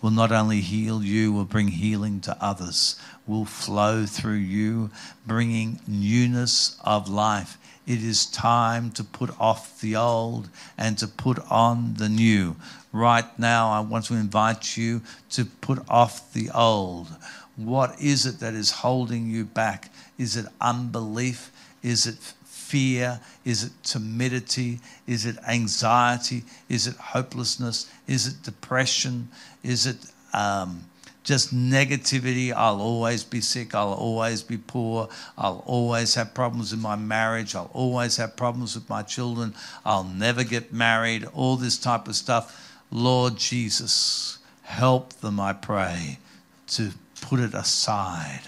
will 0.00 0.10
not 0.10 0.32
only 0.32 0.62
heal 0.62 1.02
you, 1.02 1.32
will 1.32 1.44
bring 1.44 1.68
healing 1.68 2.20
to 2.20 2.36
others, 2.42 2.98
will 3.26 3.44
flow 3.44 4.06
through 4.06 4.36
you, 4.36 4.90
bringing 5.26 5.80
newness 5.86 6.78
of 6.82 7.10
life. 7.10 7.58
It 7.86 8.02
is 8.02 8.26
time 8.26 8.90
to 8.92 9.04
put 9.04 9.30
off 9.40 9.80
the 9.80 9.94
old 9.94 10.48
and 10.76 10.98
to 10.98 11.06
put 11.06 11.38
on 11.50 11.94
the 11.94 12.08
new. 12.08 12.56
Right 12.92 13.38
now, 13.38 13.70
I 13.70 13.80
want 13.80 14.06
to 14.06 14.14
invite 14.14 14.76
you 14.76 15.02
to 15.30 15.44
put 15.44 15.78
off 15.88 16.32
the 16.32 16.50
old. 16.50 17.08
What 17.54 18.00
is 18.00 18.26
it 18.26 18.40
that 18.40 18.54
is 18.54 18.70
holding 18.70 19.30
you 19.30 19.44
back? 19.44 19.90
Is 20.18 20.36
it 20.36 20.46
unbelief? 20.60 21.52
Is 21.82 22.06
it 22.06 22.18
fear? 22.44 23.20
Is 23.44 23.62
it 23.62 23.72
timidity? 23.84 24.80
Is 25.06 25.24
it 25.24 25.36
anxiety? 25.48 26.42
Is 26.68 26.88
it 26.88 26.96
hopelessness? 26.96 27.90
Is 28.08 28.26
it 28.26 28.42
depression? 28.42 29.28
Is 29.62 29.86
it 29.86 29.98
um, 30.32 30.84
just 31.26 31.52
negativity. 31.52 32.52
I'll 32.52 32.80
always 32.80 33.24
be 33.24 33.40
sick. 33.40 33.74
I'll 33.74 33.92
always 33.92 34.44
be 34.44 34.56
poor. 34.56 35.08
I'll 35.36 35.64
always 35.66 36.14
have 36.14 36.32
problems 36.34 36.72
in 36.72 36.80
my 36.80 36.94
marriage. 36.94 37.56
I'll 37.56 37.70
always 37.74 38.16
have 38.16 38.36
problems 38.36 38.76
with 38.76 38.88
my 38.88 39.02
children. 39.02 39.52
I'll 39.84 40.04
never 40.04 40.44
get 40.44 40.72
married. 40.72 41.24
All 41.34 41.56
this 41.56 41.78
type 41.78 42.06
of 42.06 42.14
stuff. 42.14 42.80
Lord 42.92 43.36
Jesus, 43.38 44.38
help 44.62 45.14
them, 45.14 45.40
I 45.40 45.52
pray, 45.52 46.20
to 46.68 46.92
put 47.20 47.40
it 47.40 47.54
aside, 47.54 48.42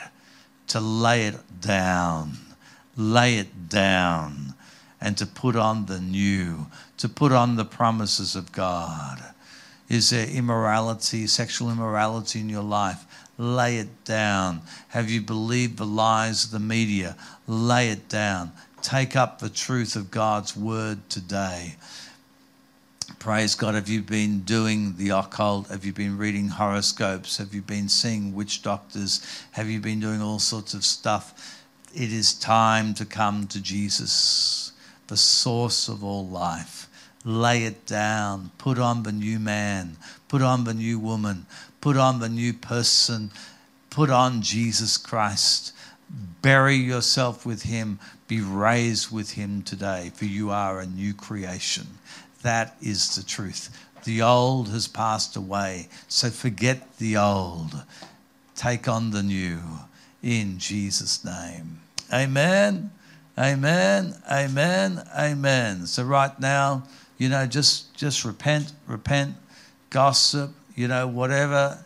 to 0.68 0.78
lay 0.78 1.26
it 1.26 1.60
down, 1.60 2.38
lay 2.96 3.38
it 3.38 3.68
down, 3.68 4.54
and 5.00 5.18
to 5.18 5.26
put 5.26 5.56
on 5.56 5.86
the 5.86 5.98
new, 5.98 6.68
to 6.98 7.08
put 7.08 7.32
on 7.32 7.56
the 7.56 7.64
promises 7.64 8.36
of 8.36 8.52
God. 8.52 9.34
Is 9.88 10.10
there 10.10 10.28
immorality, 10.28 11.26
sexual 11.26 11.70
immorality 11.70 12.40
in 12.40 12.50
your 12.50 12.62
life? 12.62 13.06
Lay 13.38 13.78
it 13.78 14.04
down. 14.04 14.62
Have 14.88 15.08
you 15.08 15.22
believed 15.22 15.78
the 15.78 15.86
lies 15.86 16.44
of 16.44 16.50
the 16.50 16.58
media? 16.58 17.16
Lay 17.46 17.90
it 17.90 18.08
down. 18.08 18.52
Take 18.82 19.16
up 19.16 19.38
the 19.38 19.48
truth 19.48 19.96
of 19.96 20.10
God's 20.10 20.56
word 20.56 21.08
today. 21.08 21.76
Praise 23.18 23.54
God. 23.54 23.74
Have 23.74 23.88
you 23.88 24.02
been 24.02 24.40
doing 24.40 24.96
the 24.96 25.10
occult? 25.10 25.68
Have 25.68 25.84
you 25.84 25.92
been 25.92 26.18
reading 26.18 26.48
horoscopes? 26.48 27.38
Have 27.38 27.54
you 27.54 27.62
been 27.62 27.88
seeing 27.88 28.34
witch 28.34 28.62
doctors? 28.62 29.24
Have 29.52 29.68
you 29.68 29.80
been 29.80 30.00
doing 30.00 30.20
all 30.20 30.38
sorts 30.38 30.74
of 30.74 30.84
stuff? 30.84 31.64
It 31.94 32.12
is 32.12 32.34
time 32.34 32.92
to 32.94 33.06
come 33.06 33.46
to 33.48 33.60
Jesus, 33.60 34.72
the 35.06 35.16
source 35.16 35.88
of 35.88 36.04
all 36.04 36.26
life 36.26 36.87
lay 37.24 37.64
it 37.64 37.86
down, 37.86 38.50
put 38.58 38.78
on 38.78 39.02
the 39.02 39.12
new 39.12 39.38
man, 39.38 39.96
put 40.28 40.42
on 40.42 40.64
the 40.64 40.74
new 40.74 40.98
woman, 40.98 41.46
put 41.80 41.96
on 41.96 42.20
the 42.20 42.28
new 42.28 42.52
person, 42.52 43.30
put 43.90 44.10
on 44.10 44.42
Jesus 44.42 44.96
Christ. 44.96 45.72
Bury 46.40 46.76
yourself 46.76 47.44
with 47.44 47.64
him, 47.64 47.98
be 48.28 48.40
raised 48.40 49.10
with 49.10 49.32
him 49.32 49.62
today, 49.62 50.10
for 50.14 50.24
you 50.24 50.50
are 50.50 50.80
a 50.80 50.86
new 50.86 51.12
creation. 51.12 51.86
That 52.42 52.76
is 52.80 53.14
the 53.14 53.22
truth. 53.22 53.76
The 54.04 54.22
old 54.22 54.68
has 54.70 54.88
passed 54.88 55.36
away, 55.36 55.88
so 56.06 56.30
forget 56.30 56.96
the 56.98 57.16
old. 57.16 57.82
Take 58.54 58.88
on 58.88 59.10
the 59.10 59.22
new 59.22 59.60
in 60.22 60.58
Jesus' 60.58 61.24
name. 61.24 61.80
Amen. 62.12 62.90
Amen. 63.36 64.14
Amen. 64.30 65.02
Amen. 65.16 65.86
So, 65.86 66.04
right 66.04 66.38
now, 66.40 66.84
you 67.18 67.28
know, 67.28 67.46
just 67.46 67.94
just 67.94 68.24
repent, 68.24 68.72
repent, 68.86 69.34
gossip, 69.90 70.52
you 70.74 70.88
know, 70.88 71.06
whatever, 71.06 71.78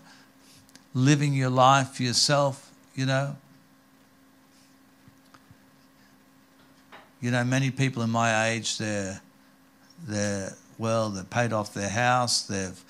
living 0.94 1.32
your 1.32 1.50
life 1.50 1.92
for 1.94 2.02
yourself, 2.02 2.70
you 2.94 3.06
know. 3.06 3.36
You 7.20 7.30
know, 7.30 7.44
many 7.44 7.70
people 7.70 8.02
in 8.02 8.10
my 8.10 8.48
age, 8.50 8.78
they're 8.78 9.20
they're 10.06 10.52
well, 10.78 11.10
they've 11.10 11.28
paid 11.28 11.52
off 11.52 11.72
their 11.72 11.88
house, 11.88 12.42
they've 12.42 12.84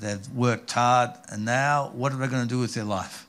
they've 0.00 0.28
worked 0.30 0.70
hard, 0.70 1.10
and 1.28 1.44
now 1.44 1.90
what 1.94 2.12
are 2.12 2.16
they 2.16 2.28
going 2.28 2.42
to 2.42 2.48
do 2.48 2.60
with 2.60 2.74
their 2.74 2.84
life? 2.84 3.26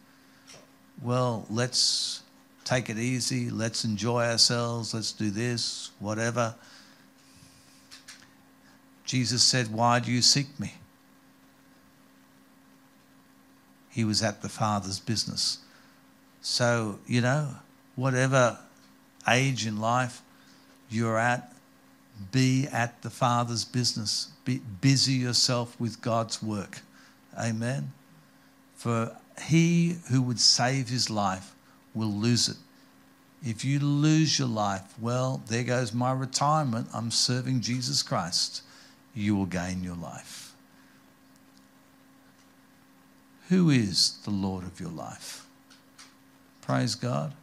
Well, 1.02 1.47
let's 1.50 2.21
take 2.63 2.89
it 2.91 3.00
easy, 3.00 3.50
let's 3.50 3.86
enjoy 3.86 4.26
ourselves, 4.26 4.93
let's 4.93 5.13
do 5.13 5.32
this, 5.32 5.89
whatever. 6.00 6.54
Jesus 9.12 9.43
said, 9.43 9.74
Why 9.74 10.00
do 10.00 10.10
you 10.10 10.21
seek 10.21 10.58
me? 10.58 10.76
He 13.89 14.06
was 14.06 14.24
at 14.24 14.41
the 14.41 14.47
Father's 14.47 15.02
business. 15.02 15.58
So, 16.39 16.97
you 17.06 17.19
know, 17.19 17.56
whatever 17.97 18.58
age 19.28 19.67
in 19.67 19.82
life 19.82 20.21
you're 20.89 21.17
at, 21.17 21.54
be 22.32 22.69
at 22.71 23.02
the 23.02 23.10
Father's 23.10 23.65
business. 23.65 24.30
Be 24.45 24.62
busy 24.80 25.15
yourself 25.15 25.78
with 25.78 26.02
God's 26.02 26.41
work. 26.41 26.80
Amen. 27.38 27.91
For 28.76 29.13
he 29.41 29.97
who 30.10 30.21
would 30.21 30.39
save 30.39 30.88
his 30.88 31.10
life 31.10 31.54
will 31.93 32.13
lose 32.13 32.47
it. 32.47 32.56
If 33.43 33.65
you 33.65 33.82
lose 33.82 34.39
your 34.39 34.47
life, 34.47 34.93
well, 35.02 35.41
there 35.50 35.63
goes 35.63 35.93
my 35.93 36.13
retirement. 36.13 36.88
I'm 36.93 37.12
serving 37.12 37.60
Jesus 37.60 38.04
Christ 38.04 38.62
you 39.13 39.36
will 39.36 39.45
gain 39.45 39.84
your 39.84 39.95
life. 39.95 40.54
Who 43.50 43.69
is 43.69 44.17
the 44.24 44.32
Lord 44.32 44.63
of 44.63 44.80
your 44.80 44.91
life? 44.91 45.45
Praise 46.62 46.95
God. 46.95 47.34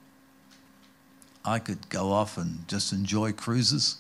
I 1.45 1.59
could 1.59 1.89
go 1.89 2.13
off 2.13 2.39
and 2.39 2.67
just 2.69 2.93
enjoy 2.93 3.33
cruises, 3.33 3.97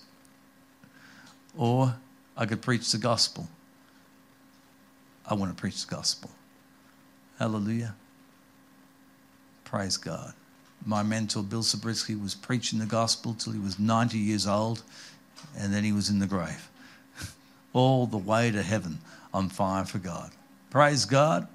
or 1.56 1.94
I 2.36 2.46
could 2.46 2.62
preach 2.62 2.90
the 2.92 2.98
gospel. 2.98 3.48
I 5.26 5.34
want 5.34 5.54
to 5.54 5.60
preach 5.60 5.86
the 5.86 5.94
gospel. 5.94 6.30
Hallelujah. 7.38 7.94
Praise 9.64 9.96
God. 9.98 10.32
My 10.86 11.02
mentor, 11.02 11.42
Bill 11.42 11.62
Zabriskie, 11.62 12.14
was 12.14 12.34
preaching 12.34 12.78
the 12.78 12.86
gospel 12.86 13.34
till 13.34 13.52
he 13.52 13.58
was 13.58 13.78
90 13.78 14.16
years 14.16 14.46
old, 14.46 14.82
and 15.58 15.72
then 15.72 15.84
he 15.84 15.92
was 15.92 16.08
in 16.08 16.18
the 16.18 16.26
grave. 16.26 16.70
All 17.78 18.06
the 18.06 18.18
way 18.18 18.50
to 18.50 18.60
heaven 18.60 18.98
on 19.32 19.50
fire 19.50 19.84
for 19.84 19.98
God. 19.98 20.32
Praise 20.68 21.04
God. 21.04 21.46